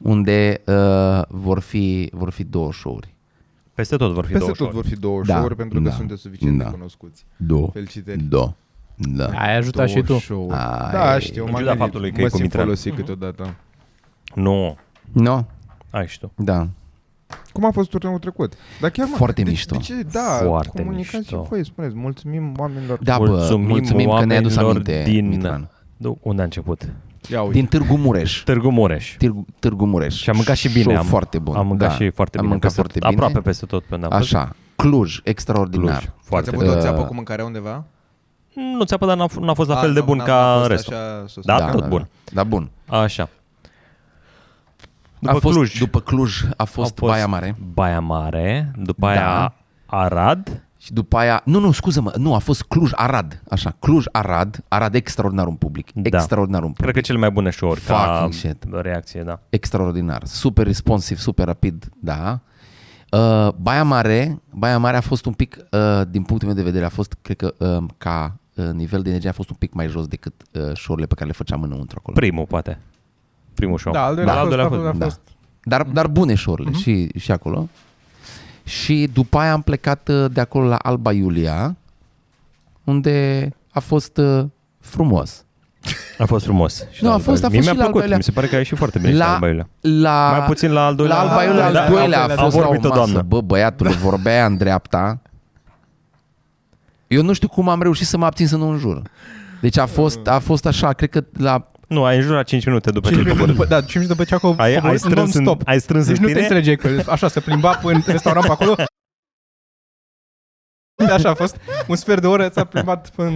[0.01, 3.15] unde uh, vor, fi, vor fi două show-uri.
[3.77, 4.75] Peste tot vor fi Peste două tot show-uri.
[4.75, 6.63] vor fi două Da, show-uri pentru că da, sunteți suficient da.
[6.63, 7.25] de cunoscuți.
[7.37, 7.69] Două.
[7.73, 8.21] Felicitări.
[8.23, 8.53] Da.
[8.95, 9.25] Da.
[9.25, 10.01] Ai ajutat și tu.
[10.01, 10.55] Două show-uri.
[10.57, 10.91] Ai.
[10.91, 11.85] Da, știu, În m-am ciuda gândit.
[11.85, 12.63] faptului că mă e cu simt Mitran.
[12.63, 13.55] folosit câteodată.
[14.35, 14.77] Nu,
[15.11, 15.45] Nu?
[15.89, 16.31] ai și tu.
[16.35, 16.67] Da.
[17.51, 18.53] Cum a fost turneul trecut?
[18.81, 19.75] Dar chiar, mă, Foarte de, mișto.
[19.75, 19.93] De ce?
[20.11, 21.43] Da, Foarte comunicați mișto.
[21.43, 21.95] și voi, spuneți.
[21.95, 22.99] Mulțumim oamenilor.
[23.03, 25.69] Da, Mulțumim bă, mulțumim că ne-ai adus oamenilor aminte, din- Mitran.
[25.97, 26.89] Du- Unde a început?
[27.29, 27.53] Ia uite.
[27.53, 28.41] Din Târgu Mureș.
[28.43, 29.15] Târgu Mureș.
[29.17, 30.15] Târgu, Târgu Mureș.
[30.15, 30.83] Și am mâncat și bine.
[30.83, 31.55] Show am, foarte bun.
[31.55, 31.95] Am mâncat da.
[31.95, 32.53] și foarte am bine.
[32.53, 33.09] mâncat peste foarte tot.
[33.09, 33.21] bine.
[33.25, 34.33] Aproape peste tot pe unde am fost.
[34.35, 34.55] Așa.
[34.75, 35.97] Cluj, extraordinar.
[35.99, 36.03] Cluj.
[36.17, 36.73] Ați Foarte avut bun.
[36.73, 37.83] o Uh, țeapă cu mâncare undeva?
[38.53, 40.33] Nu țeapă, dar n-a, f- n-a fost la A, fel de n-a- bun n-a- ca
[40.33, 40.93] n-a în fost restul.
[40.93, 41.45] Așa, sus.
[41.45, 42.07] Da, tot bun.
[42.33, 42.69] Da, bun.
[42.87, 43.29] Așa.
[45.19, 45.77] După a fost, Cluj.
[45.79, 47.55] După Cluj a fost, a fost Baia Mare.
[47.73, 49.07] Baia Mare, după Da.
[49.11, 49.53] aia
[49.85, 50.61] Arad.
[50.87, 55.55] Și după aia, nu, nu, scuză-mă, nu, a fost Cluj-Arad, așa, Cluj-Arad, Arad extraordinar un
[55.55, 56.17] public, Da.
[56.17, 58.63] extraordinar un public, Cred că cele mai bune show-uri ca Fucking shit.
[58.71, 59.39] reacție, da.
[59.49, 62.39] extraordinar, super responsiv, super rapid, da.
[63.11, 66.85] Uh, Baia Mare, Baia Mare a fost un pic, uh, din punctul meu de vedere,
[66.85, 69.87] a fost, cred că, uh, ca uh, nivel de energie a fost un pic mai
[69.87, 72.15] jos decât uh, show-urile pe care le făceam înăuntru acolo.
[72.15, 72.79] Primul, poate.
[73.53, 73.93] Primul show.
[73.93, 75.05] Da, al doilea Da, a al fost, doilea a fost, a da.
[75.05, 75.19] fost.
[75.63, 77.67] Dar, dar bune show-urile și, și acolo.
[78.67, 81.75] Și după aia am plecat uh, de acolo la Alba Iulia,
[82.83, 84.43] unde a fost uh,
[84.79, 85.45] frumos.
[86.17, 86.75] A fost frumos.
[86.91, 87.49] Și Nu, la a Alba fost- a Iulia.
[87.49, 87.93] fost Mie și mi-a la plăcut.
[87.95, 88.17] Alba Iulia.
[88.17, 89.67] Mi se pare că a ieșit foarte bine și la La, Alba Iulia.
[89.81, 91.15] la, Mai puțin la al doilea.
[91.15, 92.99] La Alba Iulia, al Da, doilea a a fost la o vorbit o masă.
[92.99, 93.21] doamnă.
[93.21, 95.19] Bă, băiatule, vorbea în dreapta.
[97.07, 99.01] Eu nu știu cum am reușit să mă abțin să nu înjur.
[99.61, 101.71] Deci a fost, a fost așa, cred că la...
[101.87, 103.69] Nu, ai înjurat 5 minute după ce Cinci ai minute coborât.
[103.69, 105.67] după, da, 5 minute după ce a co- Ai, ai coborât în strâns, în, non-stop.
[105.67, 106.45] ai strâns Deci în nu te tine?
[106.45, 108.75] înțelegeai că așa se plimba până în restaurant pe acolo.
[111.11, 111.57] Așa a fost.
[111.87, 113.29] Un sfert de oră ți-a plimbat până...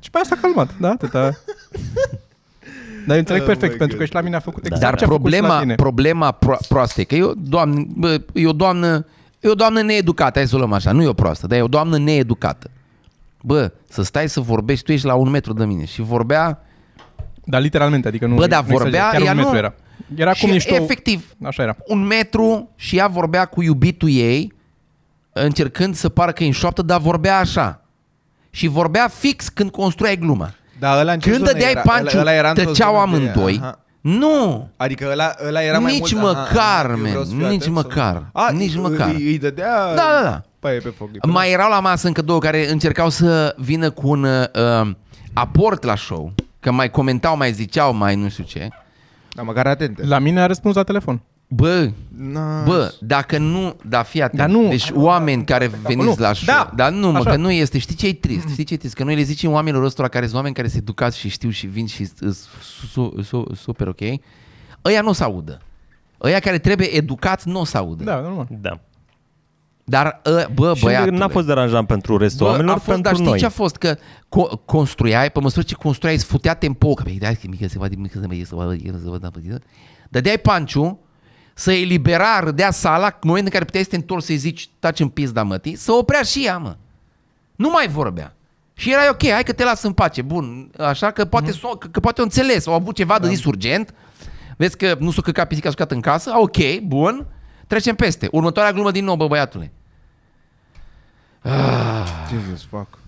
[0.00, 0.88] Și pe aia s-a calmat, da?
[0.90, 1.20] Atâta.
[3.06, 4.06] Dar eu înțeleg Oh perfect, my pentru că God.
[4.06, 4.74] și la mine a făcut Da.
[4.74, 5.74] exact Dar ce a făcut și la problema, tine.
[5.74, 9.06] problema pro- proastă e că e o doamnă, bă, e o doamnă,
[9.40, 11.62] e o doamnă needucată, hai să o luăm așa, nu e o proastă, dar e
[11.62, 12.70] o doamnă needucată.
[13.42, 16.60] Bă, să stai să vorbești, tu ești la un metru de mine și vorbea
[17.48, 19.74] Dar literalmente, adică nu Bă, dar nu exagerez, vorbea, chiar ea un metru nu- era.
[20.14, 21.76] Era cum și ești tu, efectiv așa era.
[21.86, 24.52] un metru și ea vorbea cu iubitul ei,
[25.32, 27.80] încercând să pară că e în șoaptă, dar vorbea așa.
[28.50, 30.50] Și vorbea fix când construiai gluma.
[30.78, 31.80] Dar ăla în ce Când zonă dădeai era?
[31.80, 33.58] panciu, Ăla- ăla era într-o tăceau zonă de- amândoi.
[33.62, 33.80] aha.
[34.00, 34.68] Nu!
[34.76, 36.24] Adică ăla, ăla era mai Nici mult...
[36.24, 38.24] măcar, eu man, vreau să fiu nici atent măcar, Să...
[38.32, 39.08] A, nici îi- măcar.
[39.08, 39.94] Îi, îi dădea...
[39.94, 40.42] Da, da, da.
[40.58, 41.08] Paie pe foc.
[41.26, 44.90] Mai erau la masă încă două care încercau să vină cu un uh,
[45.32, 46.32] aport la show.
[46.66, 48.68] Că mai comentau, mai ziceau, mai nu știu ce.
[49.34, 50.06] Da, măcar atente.
[50.06, 51.20] La mine a răspuns la telefon.
[51.48, 54.38] Bă, Na, Bă, dacă nu, da, fii atent.
[54.40, 54.68] Dar nu.
[54.68, 56.14] Deci oameni care veniți nu.
[56.18, 56.72] la show, Da.
[56.74, 57.30] dar nu, mă, Așa.
[57.30, 58.48] că nu este, știi ce e trist?
[58.48, 58.94] Știi ce e trist?
[58.94, 61.66] Că noi le zicem oamenilor ăstora care sunt oameni care sunt educați și știu și
[61.66, 62.36] vin și sunt
[62.92, 64.00] su- su- super ok,
[64.84, 65.60] ăia nu o să audă.
[66.22, 68.04] Ăia care trebuie educați nu o să audă.
[68.04, 68.46] Da, normal.
[68.60, 68.80] Da.
[69.88, 73.12] Dar, ă, bă, Și băiatule, n-a fost deranjant pentru restul Bă, oamenilor, a fost, dar
[73.12, 73.38] pentru știi noi.
[73.38, 73.76] ce a fost?
[73.76, 77.66] Că co- construiai, pe măsură ce construiai, îți futea tempo, că băi, hai că mică
[77.68, 79.58] se vadă, mică se vadă, să vadă, să vadă, să vadă.
[80.08, 80.98] Dădeai panciu,
[81.54, 85.00] să elibera, râdea sala, în momentul în care puteai să te întorci să-i zici, taci
[85.00, 86.76] în pizda mătii, să oprea și ea, mă.
[87.56, 88.34] Nu mai vorbea.
[88.74, 91.58] Și era ok, hai că te las în pace, bun, așa că poate, Mhm.
[91.58, 93.26] so, că, că poate o înțeles, au avut ceva Da.
[93.26, 93.94] de zis urgent,
[94.56, 97.26] vezi că nu s-o căca pisica, s-o căcat în casă, a, ok, bun,
[97.66, 98.28] trecem peste.
[98.32, 99.72] Următoarea glumă din nou, bă, băiatule.
[102.30, 102.98] Jesus, fuck.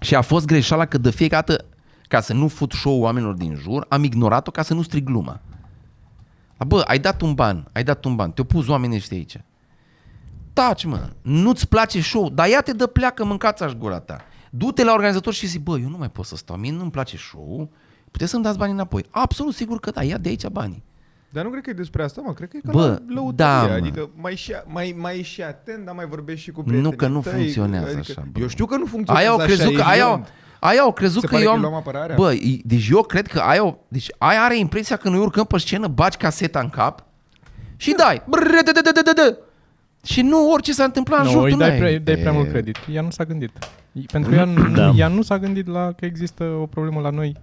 [0.00, 1.64] Și a fost greșeala că de fiecare dată,
[2.08, 5.40] ca să nu fut show oamenilor din jur, am ignorat-o ca să nu strig gluma.
[6.56, 9.40] A, Bă, ai dat un ban, ai dat un ban, te-au pus oamenii ăștia aici.
[10.52, 14.20] Taci, mă, nu-ți place show, dar ia te dă pleacă, mâncați aș gura ta.
[14.50, 17.16] Du-te la organizator și zic, bă, eu nu mai pot să stau, mie nu-mi place
[17.16, 17.70] show,
[18.10, 19.04] puteți să-mi dați banii înapoi.
[19.10, 20.82] Absolut sigur că da, ia de aici banii.
[21.32, 22.32] Dar nu cred că e despre asta, mă.
[22.32, 23.34] Cred că e ca Bă, la lăutărie.
[23.36, 23.72] da, mă.
[23.72, 26.96] Adică mai și, mai, mai e și atent, dar mai vorbești și cu Nu prietenii
[26.96, 28.40] că nu tăi, funcționează adică, așa, bă.
[28.40, 30.34] Eu știu că nu funcționează Aia au crezut așa, că, aia, au, evident.
[30.60, 31.62] aia au crezut Se că pare eu că am...
[31.62, 32.16] îi luam apărarea.
[32.16, 35.44] Bă, i- deci eu cred că aia, au- deci aia are impresia că noi urcăm
[35.44, 37.04] pe scenă, bagi caseta în cap
[37.76, 38.22] și dai.
[38.28, 39.38] Brrr, de, de, de, de, de.
[40.04, 41.78] Și nu orice s-a întâmplat în Nu, jur, îi tu dai, n-ai.
[41.78, 42.76] prea, dai prea E, mult credit.
[42.92, 43.50] Ea nu s-a gândit.
[44.12, 44.92] Pentru ea, nu, Da.
[44.96, 47.36] ea nu s-a gândit la că există o problemă la noi.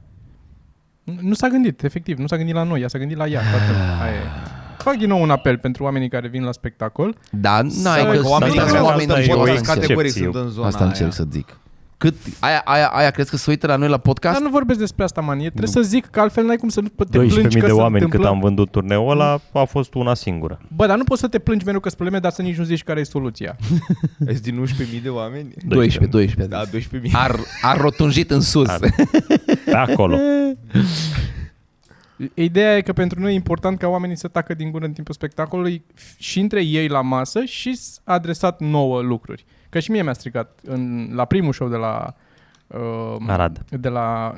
[1.16, 2.18] Nu- Nu s-a gândit, efectiv.
[2.18, 3.42] Nu s-a gândit la noi, ea s-a gândit la ea.
[3.42, 3.82] Toată.
[4.04, 4.48] Aia e.
[4.78, 7.16] Fac din nou un apel pentru oamenii care vin la spectacol.
[7.32, 9.42] Da, n-ai Să- că că sunt oamenii asta care oameni asta din e jur, o
[9.42, 9.74] asta excepție.
[9.74, 9.82] încerc.
[9.82, 10.32] categorii excepție.
[10.34, 11.12] sunt în zona Asta încerc aia.
[11.12, 11.60] să zic.
[11.98, 14.34] Cât, aia, aia, aia crezi că se uită la noi la podcast?
[14.36, 15.38] Dar nu vorbesc despre asta, man.
[15.40, 15.82] E, trebuie Nu.
[15.82, 18.04] să zic că altfel n-ai cum să nu te plângi 12.000 că de se oameni
[18.04, 18.20] întâmplă.
[18.20, 20.60] cât am vândut turneul ăla a fost una singură.
[20.76, 22.64] Bă, dar nu poți să te plângi mereu că sunt probleme, dar să nici nu
[22.64, 23.56] zici care e soluția.
[24.28, 25.54] Ești din 11.000 de oameni?
[25.66, 26.56] 12, 12.
[26.56, 27.10] Da, 12.000.
[27.14, 28.68] Ar, ar rotunjit în sus.
[28.68, 28.90] Ar- Pe
[29.74, 30.18] acolo.
[32.34, 35.14] Ideea e că pentru noi e important ca oamenii să tacă din gură în timpul
[35.14, 39.46] spectacolului f- și între ei la masă și s- adresat nouă lucruri.
[39.70, 42.14] Că și mie mi-a stricat în, la primul show de la...
[42.68, 43.66] Uh, Arad.
[43.70, 44.34] De la...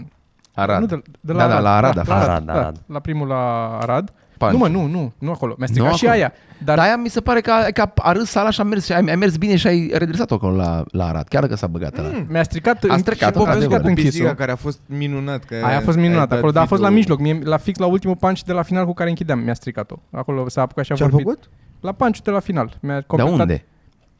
[0.53, 0.79] Arad.
[0.79, 2.17] Nu, de, de Da, da, la Arad a fost.
[2.17, 2.83] Arad, da, Arad.
[2.85, 4.13] La primul la Arad.
[4.45, 4.57] Panciu.
[4.57, 5.55] Nu mă, nu, nu, nu acolo.
[5.57, 6.19] Mi-a stricat Nu și acolo.
[6.21, 6.33] aia.
[6.63, 8.85] Dar Dar aia mi se pare că, a- că a râs sala și a mers,
[8.85, 11.67] și ai, ai mers bine și ai redresat acolo la, la Arad, chiar că s-a
[11.67, 12.07] băgat ăla.
[12.13, 12.25] Mm.
[12.29, 13.63] mi-a stricat, A în- stricat-o, și mi-a adevăr.
[13.77, 14.09] stricat închisul.
[14.11, 15.43] Pisica care a fost minunat.
[15.43, 16.99] Că Aia a fost ai minunat dat acolo, dar a fost la video.
[17.01, 17.19] mijloc.
[17.19, 19.95] Mie, la fix la ultimul punch de la final cu care închideam, mi-a stricat-o.
[20.11, 21.27] Acolo s-a apucat și a Ce a vorbit.
[21.27, 21.49] făcut?
[21.81, 22.77] La punch de la final.
[22.81, 23.65] Mi-a Dar completat unde?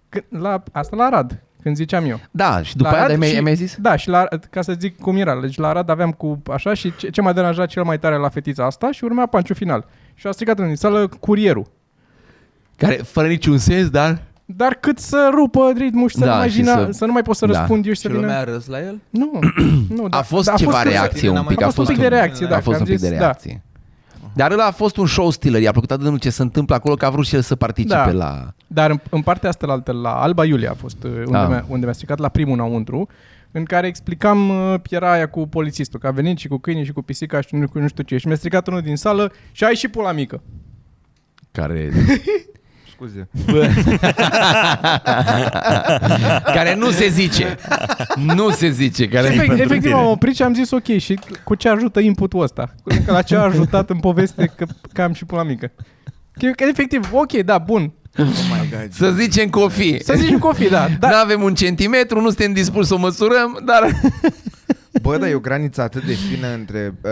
[0.10, 2.20] Când- La, asta la Arad, când ziceam eu.
[2.32, 3.76] Da, și după La aia Arad ai și- mai, mai zis?
[3.80, 6.94] Da, și la, ca să zic cum era, deci la Arad aveam cu așa și
[6.96, 9.86] ce, ce m-a deranjat cel mai tare la fetița asta și urmea panciul final.
[10.16, 11.66] Și a stricat în sală curierul.
[12.78, 14.22] Care, fără niciun sens, dar...
[14.45, 16.97] Dar cât să rupă ritmul și să, Da, nu, mai și vină, să- să...
[16.97, 17.57] să nu mai pot să Da.
[17.57, 18.26] răspund eu și să Și vină...
[18.26, 18.99] lumea a râs la el?
[19.09, 19.39] Nu,
[19.95, 20.07] nu.
[20.09, 22.16] A fost ceva cât- reacție un pic, A a fost un fost pic un- de
[22.16, 22.55] reacție, da.
[22.55, 23.62] a fost că un am pic de zis, reacție.
[24.34, 26.76] Dar ăla a fost un show stealer, i-a plăcut atât de mult ce se întâmplă
[26.76, 28.12] acolo că a vrut și el să participe Da.
[28.12, 28.12] la...
[28.14, 28.53] Da.
[28.68, 31.47] Dar în, în partea asta la, altă, la Alba Iulia a fost uh, unde, Ah.
[31.47, 33.07] mi-a, unde mi-a stricat la primul înăuntru,
[33.52, 36.91] în care explicam, uh, era aia cu polițistul, că a venit și cu câinii și
[36.91, 38.18] cu pisica și nu, nu știu ce.
[38.18, 40.43] Și mi-a stricat unul din sală și ai și pula mică.
[41.52, 41.89] Care,
[42.91, 43.28] Scuze.
[46.56, 47.56] care nu se zice.
[48.16, 49.08] Nu se zice.
[49.08, 49.28] Care...
[49.28, 50.02] Și efect, pentru efectiv tine.
[50.02, 52.76] am oprit și am zis ok, și cu ce ajută inputul ăsta?
[53.06, 55.72] Că la ce a ajutat în poveste că, că am și pula mică?
[56.32, 57.93] Că, că efectiv, ok, da, bun.
[58.18, 58.91] Oh my God.
[58.93, 60.03] Să zicem cofi.
[60.03, 60.88] Să zici cofi, da.
[60.88, 60.95] Da.
[60.99, 61.09] da.
[61.09, 64.01] Nu avem un centimetru, nu suntem dispuși să o măsurăm, dar...
[65.01, 66.95] Bă, dar e o graniță atât de fină între...
[67.03, 67.12] uh,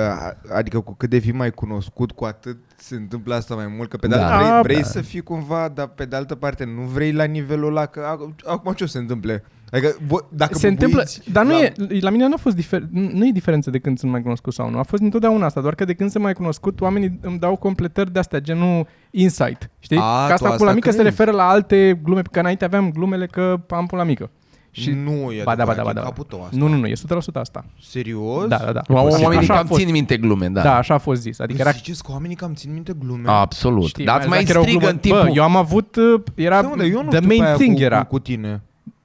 [0.56, 3.90] Adică cu cât de fi mai cunoscut, cu atât se întâmplă asta mai mult.
[3.90, 4.26] Că pe de Da.
[4.26, 4.62] altă vrei, Da.
[4.62, 4.88] vrei Da.
[4.88, 7.86] să fii cumva, dar pe de altă parte nu vrei la nivelul ăla.
[7.86, 9.44] Că ac- acum ce o să se întâmple?
[9.72, 12.56] Adică, vo- dacă se întâmplă, bubuiți dar nu la- e, la mine nu a fost
[12.56, 14.78] difer, nu e diferență de când sunt mai cunoscut sau nu.
[14.80, 18.12] A fost întotdeauna asta, doar că de când sunt mai cunoscut, oamenii îmi dau completări
[18.14, 19.70] de astea, genul insight.
[19.80, 19.98] Știi?
[19.98, 21.10] A, că tu asta asta pula mică se crezi.
[21.10, 24.30] referă la alte glume, că înainte aveam glumele că am pula mică.
[24.72, 26.02] Și nu e ba da, ba da, adevărat, ba e da.
[26.02, 26.56] capul tău asta.
[26.58, 27.66] Nu, nu, nu, e 100% asta.
[27.82, 28.48] Serios?
[28.48, 28.82] Da, da, da.
[28.88, 29.80] Oamenii Așa a cam fost.
[29.82, 30.62] țin minte glume, da.
[30.62, 31.40] Da, așa a fost zis.
[31.40, 33.24] Adică era Ziceți că oamenii cam țin minte glume.
[33.30, 33.86] Absolut.
[33.86, 35.22] Știi, Dar îți mai mai ales dacă era o strigă glumă- în timpul...
[35.24, 37.44] Bă, eu am avut, uh, era, Da, mă, dar eu nu the știu pe main
[37.44, 38.62] aia thing cu, era, Cu, cu tine.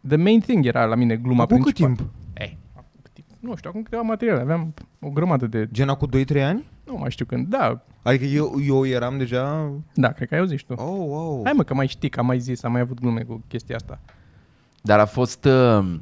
[0.08, 1.94] The main thing era la mine gluma Acum cât principală.
[1.94, 2.10] timp?
[2.38, 3.26] Ei, acum cât timp?
[3.40, 6.64] Nu știu, acum câteva materiale, aveam o grămadă de, Gen acum 2-3 ani?
[6.86, 9.70] nu mai știu când, da, Adică eu, eu eram deja...
[9.94, 10.72] da, cred că ai auzit și tu.
[10.72, 11.40] Oh, wow.
[11.44, 13.76] Hai mă, că mai știi, că am mai zis, am mai avut glume cu chestia
[13.76, 14.00] asta.
[14.82, 15.94] Dar a fost, uh,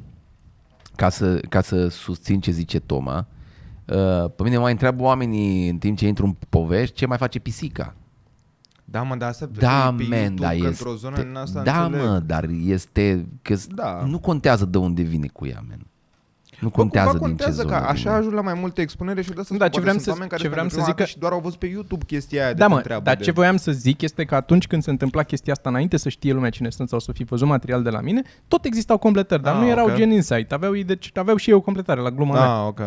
[0.95, 3.27] ca să, ca să susțin ce zice Toma,
[3.87, 7.17] uh, pe mine mă mai întreabă oamenii în timp ce intru în povești ce mai
[7.17, 7.95] face pisica.
[8.85, 10.67] Da, mă, dar asta Da, pe man, YouTube, da, că este...
[10.67, 12.05] într-o zonă în asta da, înțeleg.
[12.07, 13.25] mă, dar este...
[13.41, 14.03] Că Da.
[14.07, 15.79] Nu contează de unde vine cu ea, man.
[16.59, 18.13] Nu Bă, contează cumva din ce contează zonă că așa vine.
[18.15, 20.09] ajung la mai multe expunere și de asta Da, spun, ce poate vreau sunt să-
[20.11, 21.65] oameni care ce pentru vreau să prima zic dată că- și doar au văzut pe
[21.65, 23.23] YouTube chestia aia de Da, te mă, întreabă dar de...
[23.23, 26.33] ce voiam să zic este că atunci când se întâmpla chestia asta, înainte să știe
[26.33, 29.53] lumea cine sunt sau să fi văzut material de la mine, tot existau completări, dar
[29.55, 29.95] Ah, nu erau ok.
[29.95, 30.51] gen insight.
[30.51, 32.53] Aveau, deci, aveau și eu completare la gluma mea.
[32.53, 32.79] Ah, ok.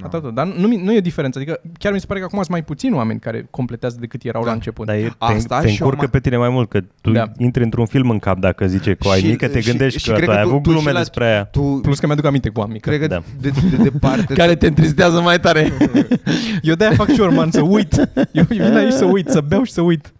[0.00, 0.06] No.
[0.06, 0.34] Atât, tot.
[0.34, 1.38] dar nu, nu e o diferență.
[1.38, 4.42] Adică chiar mi se pare că acum sunt mai puțini oameni care completează decât erau
[4.42, 4.48] Da.
[4.48, 4.86] la început.
[4.86, 7.24] Dar e, te, Asta te și încurcă eu pe tine mai mult, că tu Da.
[7.26, 7.32] da.
[7.38, 10.08] intri într-un film în cap dacă zice cu ai Și- mică, te și- gândești și
[10.08, 11.44] că cred tu ai că tu- avut tu și glume la- despre aia.
[11.44, 12.88] Tu, Plus că mi-aduc aminte cu am mică.
[12.88, 13.22] cred că Da.
[13.40, 14.34] de, de, de departe...
[14.42, 15.72] Care te întristează mai tare.
[16.62, 18.10] Eu de-aia fac și man, să uit.
[18.32, 20.12] Eu vin aici să uit, să beau și să uit.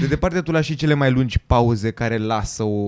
[0.00, 2.78] De departe tu lași și cele mai lungi pauze care lasă o...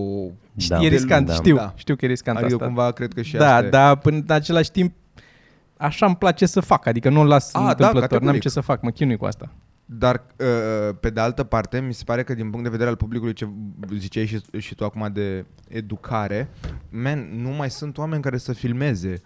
[0.68, 0.78] Da.
[0.80, 1.32] e riscant, Da.
[1.32, 1.56] știu.
[1.56, 1.72] Da.
[1.76, 2.66] Știu că e riscant Adică asta.
[2.66, 3.68] cumva cred că și da, asta e.
[3.68, 4.92] dar până în același timp
[5.80, 8.40] așa îmi place să fac, adică nu o las A, da, întâmplător, n-am categoric.
[8.42, 9.50] ce să fac, mă chinui cu asta.
[9.84, 12.96] Dar, uh, pe de altă parte, mi se pare că din punct de vedere al
[12.96, 13.48] publicului, ce
[13.98, 16.48] ziceai și, și tu acum de educare,
[16.90, 19.22] man, nu mai sunt oameni care să filmeze.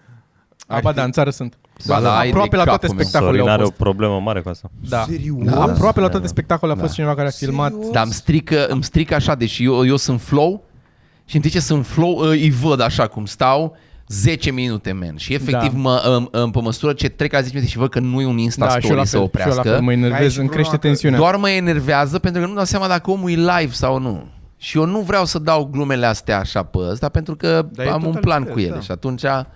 [0.66, 1.59] A, ba da, în țară sunt.
[1.86, 3.05] Ba da, ai aproape de la toate capul meu.
[3.05, 3.78] spectacolele Sorin au are o fost.
[3.78, 4.70] problemă mare cu asta.
[4.88, 5.05] Da.
[5.09, 5.44] Serios?
[5.44, 5.62] Da.
[5.62, 6.26] Aproape la Da, toate da.
[6.26, 6.94] spectacolele a fost Da.
[6.96, 7.70] cineva care a filmat.
[7.72, 7.90] Serios?
[7.90, 10.64] Dar îmi strică, îmi strică așa, deși eu, eu sunt flow
[11.24, 13.76] și în timp ce sunt flow îi văd așa cum stau
[14.09, 15.16] 10 minute, man.
[15.16, 15.78] Și efectiv, Da.
[15.78, 18.26] mă, în, în, pe măsură ce trec la 10 minute și văd că nu e
[18.26, 19.90] un Insta Da, și eu Story la să fel, și eu la oprească, fel, mă
[19.90, 21.18] Ai enervez, și îmi crește problema că tensiunea.
[21.18, 24.26] doar mă enervează pentru că nu dau seama dacă omul e live sau nu.
[24.57, 27.88] Și eu nu vreau să dau glumele astea așa pe ăsta pentru că Dar e
[27.90, 28.80] am un total plan înțeles, cu ele da.
[28.80, 29.46] și atunci Dar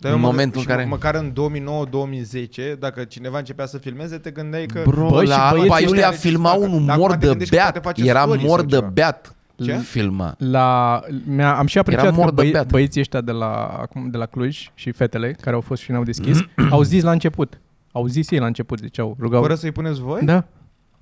[0.00, 3.78] în eu mă- momentul și în care- mă- Măcar în 2009-2010, dacă cineva începea să
[3.78, 4.82] filmeze, te gândeai că...
[4.86, 6.60] Bro, Băi, și la băieții Alba Iulia ăștia filma facă.
[6.64, 7.72] unul Dar mor acum te de gândești că beat.
[7.80, 8.90] poate face Era story mor sau de ceva.
[8.94, 9.35] beat.
[9.64, 9.76] Ce?
[9.76, 10.34] Filma.
[10.38, 12.70] La, mi-a, am și apreciat Era că mor de băi, beat.
[12.70, 16.02] băieții ăștia de la, acum, de la Cluj și fetele care au fost și ne-au
[16.02, 16.38] deschis,
[16.70, 17.60] au zis la început.
[17.92, 19.40] Au zis ei la început, ziceau, rugau.
[19.42, 20.20] Fără să-i puneți voi?
[20.24, 20.44] Da,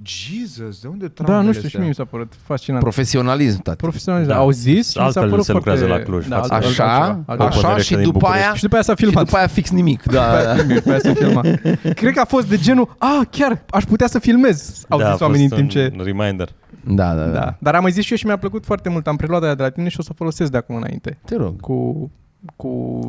[0.03, 1.81] Jesus, de unde da, traumele nu știu, și astea?
[1.81, 2.83] mie mi s-a părut fascinant.
[2.83, 3.77] Profesionalism, tati.
[3.77, 4.37] Profesionalism, Da.
[4.37, 6.03] au zis și mi s-a Altfel părut se lucrează foarte...
[6.03, 7.45] la Cluj, da, față altfel, de- altceva, Așa, altceva.
[7.49, 8.45] așa Pădere și din după București.
[8.47, 9.25] aia Și după aia s-a și filmat.
[9.25, 10.03] după aia fix nimic.
[10.03, 10.55] Da.
[10.75, 11.45] După aia s-a filmat.
[12.01, 14.85] Cred că a fost de genul, a, chiar, aș putea să filmez.
[14.89, 15.93] Au da, zis a oamenii în fost timp ce...
[15.99, 16.49] un reminder.
[16.87, 17.30] Da, da, da.
[17.39, 17.57] Da.
[17.59, 19.07] Dar am mai zis și eu și mi-a plăcut foarte mult.
[19.07, 21.18] Am preluat aia de la tine și o să o folosesc de acum înainte.
[21.24, 21.61] Te rog.
[21.61, 22.11] Cu
[22.57, 22.68] cu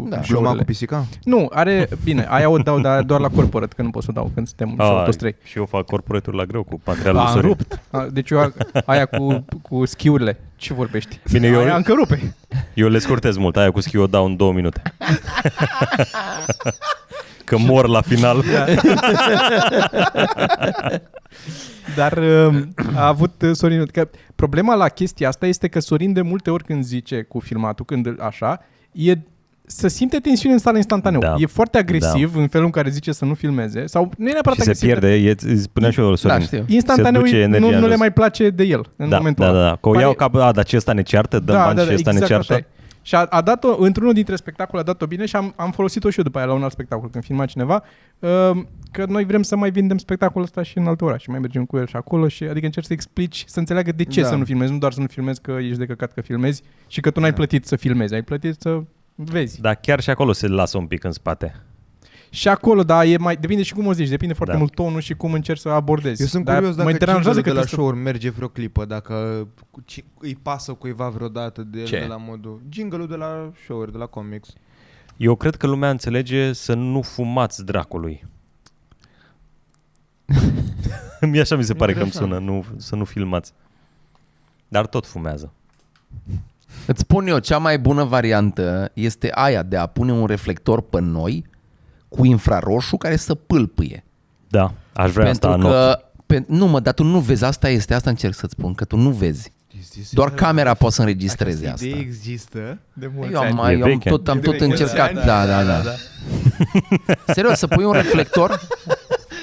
[0.09, 0.17] Da.
[0.19, 0.57] Gluma glumele.
[0.57, 1.05] cu pisica?
[1.23, 4.13] Nu, are, bine, aia o dau dar doar la corporate, că nu pot să o
[4.13, 5.35] dau când suntem Ah, show toți trei.
[5.43, 7.47] și eu fac corporaturi la greu cu patriarul A, am Sorin.
[7.47, 7.81] rupt.
[7.91, 8.51] A, Deci eu,
[8.85, 10.39] aia cu, cu schiurile.
[10.55, 11.19] Ce vorbești?
[11.31, 12.35] Bine, eu, Aia încă rupe.
[12.73, 13.57] eu le scurtez mult.
[13.57, 14.81] Aia cu schiul o dau în două minute.
[17.45, 18.43] Că mor la final.
[21.95, 22.17] Dar
[22.47, 26.49] um, a avut uh, Sorin, că problema la chestia asta este că Sorin de multe
[26.49, 28.59] ori când zice cu filmatul, când îl- așa,
[28.91, 29.13] e
[29.67, 31.19] să simte tensiune în sală instantaneu.
[31.19, 31.35] Da.
[31.37, 34.57] E foarte agresiv în felul în care zice să nu filmeze sau nu e neapărat
[34.57, 35.15] și se agresiv, pierde.
[35.15, 36.37] E, îți spunea și eu, Sorin.
[36.37, 36.63] Da, știu.
[36.67, 37.97] Instantaneu se duce nu, energia nu în le jos.
[37.99, 39.67] mai place de el în da, momentul da, da, ăla.
[39.67, 39.75] da.
[39.81, 42.11] Că o Pare- iau ca, a, dar ce ăsta ne ceartă, dăm bani și ăsta
[42.11, 42.35] ne ceartă.
[42.35, 42.65] așa e.
[43.05, 46.17] Și a, a dat-o, într-unul dintre spectacole a dat-o bine și am, am folosit-o și
[46.17, 47.83] eu după aia la un alt spectacol când filma cineva,
[48.19, 48.29] uh,
[48.91, 51.77] că noi vrem să mai vindem spectacolul ăsta și în alte orașe, mai mergem cu
[51.77, 54.27] el și acolo și adică încerci să explici, să înțeleagă de ce Da.
[54.27, 57.01] să nu filmezi, nu doar să nu filmezi că ești de căcat că filmezi și
[57.01, 57.35] că tu n-ai Da.
[57.35, 58.81] plătit să filmezi, ai plătit să
[59.15, 59.61] vezi.
[59.61, 61.55] Dar chiar și acolo se lasă un pic în spate.
[62.35, 64.59] Și acolo, da, e mai, depinde și cum o zici, depinde foarte Da.
[64.59, 66.21] mult tonul și cum încerci să abordezi.
[66.21, 68.29] Eu sunt Dar curios dacă mă deranjează jingle că de la trebuie să- show merge
[68.29, 71.99] vreo clipă, dacă cu ci- îi pasă cuiva vreodată de el Ce?
[71.99, 72.61] de la modul...
[72.69, 74.53] jingle de la show de la comics.
[75.17, 78.25] Eu cred că lumea înțelege să nu fumați dracului.
[81.31, 83.53] Mie așa mi se pare că îmi sună, nu, să nu filmați.
[84.67, 85.53] Dar tot fumează.
[86.87, 90.99] Îți spun eu, cea mai bună variantă este aia de a pune un reflector pe
[91.01, 91.45] noi
[92.07, 94.03] cu infraroșu care să pâlpâie.
[94.47, 95.71] Da, aș vrea Pentru asta în ochi.
[95.71, 98.85] că, pe, nu mă, dar tu nu vezi, asta este, asta încerc să-ți spun, că
[98.85, 99.53] tu nu vezi.
[99.83, 101.85] Știți, Doar camera poate să înregistreze Această asta.
[101.85, 102.79] idee există.
[102.93, 103.53] De mulți Eu am, ani.
[103.55, 104.09] mai, E eu am veche.
[104.09, 105.13] tot, am E tot veche, încercat.
[105.13, 105.91] da, Da, da, da.
[107.33, 108.59] Serios, să pui un reflector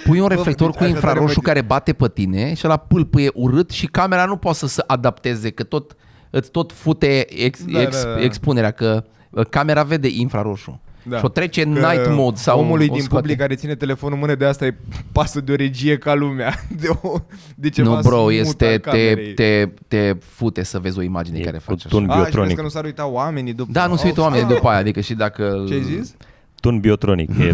[0.05, 2.77] Pui un reflector deci cu asta infraroșu tare mă- care bate pe tine și la
[2.77, 5.97] pâlpâie urât și camera nu poate să se adapteze, că tot
[6.31, 8.21] îți tot fute ex, Da, ex, da, da.
[8.23, 10.81] expunerea, că uh, camera vede infraroșu.
[11.03, 11.19] Da.
[11.19, 13.21] Și o trece în Că night mode sau omului o din scoate.
[13.23, 14.75] public care ține telefonul în mână de asta e
[15.13, 16.55] pasă de o regie ca lumea.
[16.81, 17.19] De, o,
[17.55, 19.35] de ceva Nu, bro, smooth este, al te, camerei.
[19.35, 22.13] te, te fute să vezi o imagine E care cu face tun așa.
[22.13, 22.45] A, și biotronic.
[22.45, 23.73] crezi că nu s-ar uita oamenii după...
[23.73, 24.55] Da, nu se uită Oh, oamenii ah.
[24.55, 25.55] după aia, adică și dacă...
[25.69, 26.15] Ce ai zis?
[26.61, 27.31] Tun biotronic.
[27.39, 27.53] E,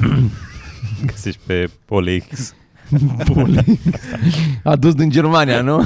[1.10, 2.54] găsești pe OLX.
[4.62, 5.84] Adus din Germania, nu?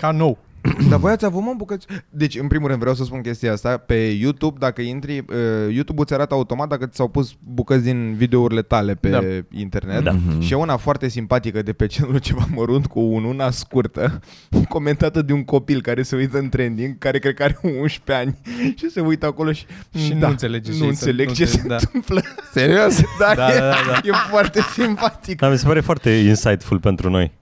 [0.00, 0.38] Ca nou.
[0.90, 1.86] Dar voi ați avut mă bucăți...
[2.10, 3.76] Deci, în primul rând, vreau să spun chestia asta.
[3.76, 8.14] Pe YouTube, dacă intri, uh, YouTube îți arată automat dacă ți s-au pus bucăți din
[8.14, 9.20] videourile tale pe Da.
[9.50, 10.02] internet.
[10.02, 10.16] Da.
[10.38, 14.20] Și e una foarte simpatică de pe channel ceva mărunt cu un una scurtă,
[14.68, 18.38] comentată de un copil care se uită în trending, care cred că are 11 ani
[18.76, 19.64] și se uită acolo și,
[19.96, 21.76] Și nu înțelege ce nu se- înțeleg nu ce se înțeleg, da.
[21.92, 22.22] întâmplă.
[22.52, 23.00] Serios?
[23.18, 24.00] Da, Da, e, da, da.
[24.04, 25.36] e foarte simpatic.
[25.38, 27.32] Dar mi se pare foarte insightful pentru noi.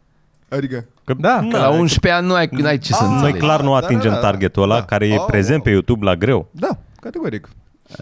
[0.51, 3.39] Adică, Că, Da, Că la 11 ani nu ai, n-ai ce să Ah, Noi înțelegi.
[3.39, 4.21] clar nu Da, atingem da, da.
[4.21, 4.85] targetul ăla Da.
[4.85, 5.63] care e Oh, prezent wow.
[5.65, 6.49] pe YouTube la greu.
[6.51, 7.49] da, categoric.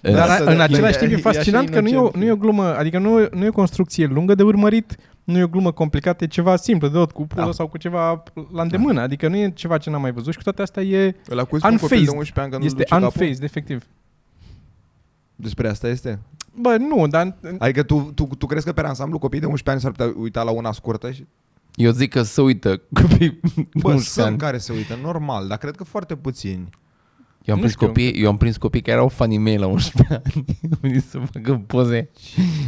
[0.02, 1.98] Dar Asta, în da, același e- timp e e așa fascinant că nu e, o,
[1.98, 2.22] inocent.
[2.22, 5.38] nu e o glumă, adică nu, e- nu e o construcție lungă de urmărit, nu
[5.38, 7.52] e o glumă complicată, e ceva simplu, de tot cu pulă Da.
[7.52, 8.22] sau cu ceva
[8.52, 11.14] la îndemână, adică nu e ceva ce n-am mai văzut și cu toate astea e,
[11.30, 12.08] Ăla cu un copil de Unfazed.
[12.08, 13.04] 11 ani că nu este duce capul?
[13.04, 13.84] unfazed, efectiv.
[15.36, 16.18] Despre asta este?
[16.60, 19.80] Bă, nu, dar Adică tu, tu, tu crezi că pe ansamblu copiii de 11 ani
[19.80, 21.10] s-ar putea uita la una scurtă?
[21.10, 21.26] Și...
[21.78, 23.40] Eu zic că se uită copii
[23.74, 24.36] Bă, 11 sunt ani.
[24.38, 26.68] care se uită, normal, dar cred că foarte puțini.
[27.44, 27.86] Eu am, Nu prins știu.
[27.86, 30.44] copii, eu am prins copii care erau funny mei la 11 ani.
[30.70, 32.10] Au venit să facă poze.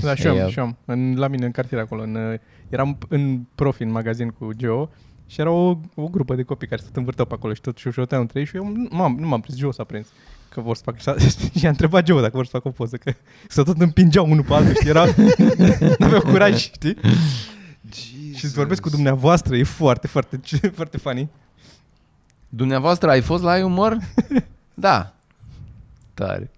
[0.02, 0.76] Da, și eu, Ei, am, și eu am.
[0.84, 2.02] În, la mine în cartier acolo.
[2.02, 2.38] În, uh,
[2.68, 4.90] eram în profi în magazin cu Geo
[5.26, 7.76] și era o, o grupă de copii care se tot învârteau pe acolo și tot
[7.78, 10.06] șușoteau între ei și eu nu m-am, nu m-am prins, Geo s-a prins
[10.48, 11.16] că vor să facă așa
[11.58, 13.12] și a întrebat Geo dacă vor să facă o poză, că
[13.48, 15.04] se tot împingeau unul pe altul, știi, era,
[15.98, 16.96] n-aveau curaj, știi?
[18.40, 20.40] Și îți vorbesc cu dumneavoastră, e foarte, foarte,
[20.78, 21.28] foarte funny.
[22.48, 23.96] Dumneavoastră ai fost la ai umor?
[24.74, 25.12] da.
[26.14, 26.50] Tare.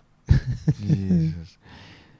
[0.86, 1.48] Jesus.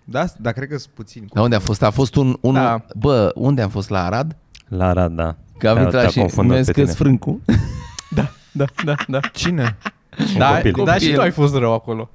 [0.05, 1.27] Da, dar cred că sunt puțini.
[1.33, 1.83] Dar unde a fost?
[1.83, 2.37] A fost un...
[2.41, 2.85] un Da.
[2.97, 3.89] Bă, unde am fost?
[3.89, 4.37] La Arad?
[4.69, 5.37] La Arad, da.
[5.59, 6.95] Că am Te-a- intrat te-a și confundat mi-a pe scăs tine.
[6.97, 7.41] frâncul.
[8.55, 9.21] Da, da, da.
[9.21, 9.77] Cine?
[10.39, 10.85] Da, copil.
[10.85, 11.15] da, și Copil.
[11.15, 12.11] tu ai fost rău acolo.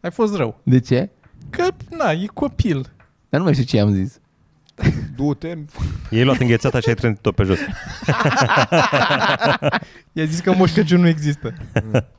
[0.00, 0.60] Ai fost rău.
[0.62, 1.10] De ce?
[1.50, 2.80] Că, na, e copil.
[3.28, 4.18] Dar nu mai știu ce am zis.
[5.16, 5.58] Du-te.
[6.10, 7.58] Ei luat înghețata și ai trântit-o pe jos.
[10.12, 11.54] I-a zis că Moș Crăciun nu există.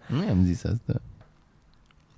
[0.07, 1.01] Nu am zis asta.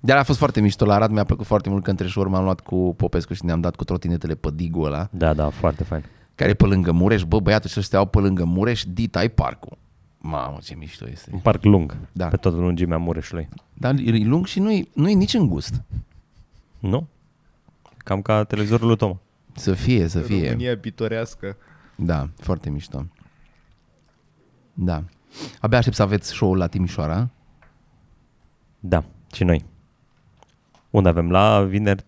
[0.00, 2.44] Dar a fost foarte mișto la Arad, mi-a plăcut foarte mult că între șor m-am
[2.44, 6.04] luat cu Popescu și ne-am dat cu trotinetele pe digul ăla, Da, da, foarte fain.
[6.34, 7.22] care e pe lângă Mureș.
[7.22, 9.78] Bă, băiatul și ăștia au pe lângă Mureș, Dita ai parcul.
[10.18, 11.30] Mamă, ce mișto este.
[11.32, 12.26] Un parc lung, Da.
[12.26, 13.48] pe toată lungimea Mureșului.
[13.74, 15.82] Dar e lung și nu-i, nu-i nici îngust.
[16.78, 17.06] Nu?
[17.96, 19.18] Cam ca televizorul lui Toma.
[19.54, 20.44] Să fie, să fie.
[20.44, 21.56] România pitorească.
[21.96, 23.06] Da, foarte mișto.
[24.74, 25.04] Da.
[25.60, 27.28] Abia aștept să aveți show-ul la Timișoara.
[28.80, 29.64] Da, și noi.
[30.90, 31.30] Unde avem?
[31.30, 32.04] La vineri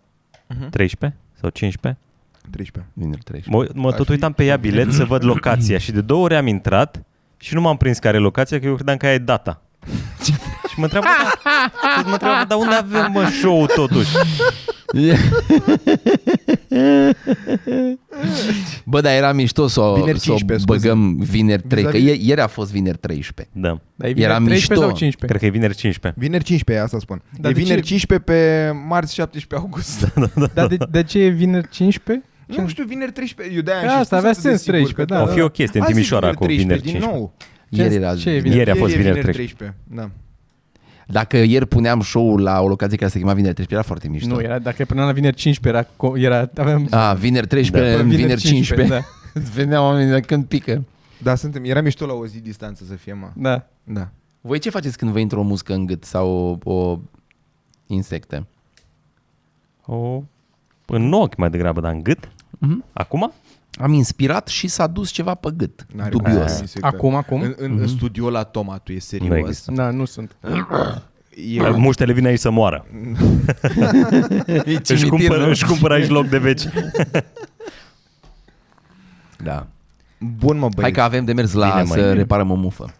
[0.49, 0.71] Mhm.
[0.71, 2.01] 13 sau 15?
[2.51, 2.93] 13.
[2.95, 3.51] Vineri 13.
[3.75, 6.25] Mă, mă Ar tot fi- uitam pe ea bilet să văd locația și de două
[6.25, 7.03] ori am intrat
[7.37, 9.63] și nu m-am prins care e locația, că eu credeam că aia e data.
[10.69, 11.07] și mă întreabă,
[11.97, 14.11] da, mă întreabă, dar unde avem mă show totuși?
[18.85, 20.89] Bă, dar era mișto să o, Vineri să o 15, scuze.
[20.89, 23.55] băgăm vineri 3, că Vis-a-vis- ieri, ieri a fost vineri 13.
[23.61, 24.87] Da, Dar e Era vineri 13 mișto.
[24.87, 25.27] sau 15?
[25.27, 26.21] cred că e vineri 15.
[26.21, 27.23] Vineri 15, asta spun.
[27.41, 27.87] Dar e de vineri ce?
[27.89, 30.13] 15 pe marți 17 august.
[30.55, 32.27] Dar de, de ce e vineri 15?
[32.47, 33.57] Nu știu, vineri 13.
[33.57, 35.31] Eu de-aia Că am și asta spus avea atât de sens, sigur 13, că- da,
[35.31, 36.99] o fi o chestie în Hai să Timișoara vineri cu vineri 13, 15.
[36.99, 37.35] Din nou.
[37.69, 38.41] Ieri era ce e zi.
[38.43, 38.59] vineri?
[38.59, 39.55] Ieri a fost e vineri 13.
[39.55, 39.79] 13.
[40.01, 40.11] Da.
[41.07, 44.35] Dacă ieri puneam show-ul la o locație care se chema vineri 13, era foarte mișto.
[44.35, 48.03] Nu, era, dacă până la vineri 15 era, co- era aveam A, vineri 13, Până
[48.11, 48.89] da, vineri 15.
[48.95, 49.01] Da,
[49.35, 50.85] Îți veneau oamenii de când pică.
[51.23, 53.29] Da, suntem, era mișto la o zi distanță să fie, mă.
[53.37, 53.67] da.
[53.85, 54.09] Da.
[54.41, 56.99] Voi ce faceți când vă intră o muscă în gât sau o, o
[57.87, 58.47] insecte?
[59.87, 60.23] O,
[60.87, 62.29] în ochi mai degrabă, dar în gât?
[62.59, 62.85] Mhm.
[62.93, 63.33] Acum?
[63.77, 65.87] Am inspirat și s-a dus ceva pe gât.
[65.95, 66.37] N-are Dubios.
[66.37, 67.41] cum să zice că- Acum, acum?
[67.41, 69.37] În, în, în studioul la Toma, tu e Nu serios.
[69.49, 69.73] există.
[69.73, 70.37] Da, nu sunt.
[71.57, 72.87] E, Muștele vin aici să moară.
[74.65, 76.63] E Își cumpără, își cumpără aici loc de veci.
[79.43, 79.67] Da.
[80.19, 80.83] Bun, mă, băi.
[80.83, 82.13] Hai că avem de mers la Bine, măi, să bine.
[82.13, 82.95] reparăm o mufă.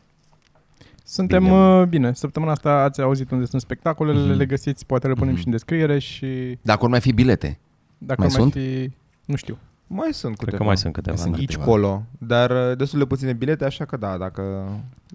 [1.05, 1.55] Suntem Bine.
[1.57, 1.85] bine.
[1.85, 2.13] bine.
[2.15, 4.37] Săptămâna asta ați auzit unde sunt spectacolele, Mhm.
[4.39, 5.39] le găsiți, poate le punem Mhm.
[5.41, 7.59] și în descriere și Dacă ori mai fi bilete.
[7.99, 8.53] dacă Mai mai, sunt?
[8.53, 8.91] fi,
[9.25, 9.59] nu știu.
[9.87, 10.57] Mai sunt Cred câteva.
[10.57, 11.15] că mai sunt câteva.
[11.17, 11.41] Mai sunt da.
[11.41, 11.65] Aici câteva.
[11.71, 14.43] colo, dar uh, destul de puține bilete, așa că da, dacă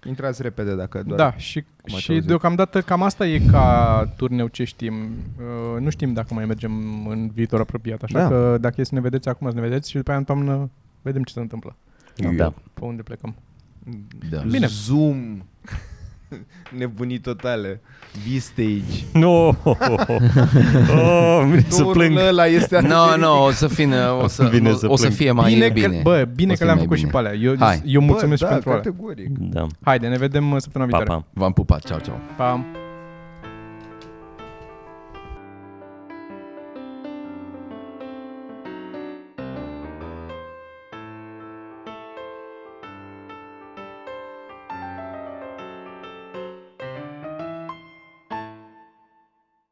[0.08, 1.20] intrați repede, dacă doar...
[1.20, 2.28] Da, și, cum ați și auzit.
[2.28, 4.94] deocamdată cam asta e ca turneu ce știm.
[5.38, 8.28] Uh, nu știm dacă mai mergem în viitor apropiat, așa Da.
[8.28, 10.70] că dacă e să ne vedeți acum, să ne vedeți și după aia în toamnă
[11.02, 11.76] vedem ce se întâmplă.
[12.36, 12.54] Da.
[12.74, 13.36] Pe unde plecăm.
[14.30, 14.42] Da.
[14.42, 14.68] Bine.
[14.68, 15.42] Zoom.
[16.78, 17.82] Nebunii totale.
[18.28, 19.04] V-Stage.
[19.26, 19.48] No!
[19.48, 22.18] Oh, vine să Turul plâng.
[22.28, 24.96] ăla este atât Nu, de nu, o să fie, o să, Vine o, să o
[24.96, 25.16] să plâng.
[25.18, 25.88] fie mai bine, bine.
[25.88, 27.34] Că, bă, bine O că să le-am fie făcut mai și pe alea.
[27.34, 27.82] Eu, Hai.
[27.86, 28.92] eu mulțumesc Bă, și pentru da, alea.
[28.92, 29.38] categoric.
[29.38, 29.68] Da.
[29.82, 31.22] Haide, ne vedem uh, săptămâna Pa, viitoare.
[31.34, 31.40] pa.
[31.42, 32.20] V-am pupat, ceau, ceau.
[32.38, 32.66] Pa.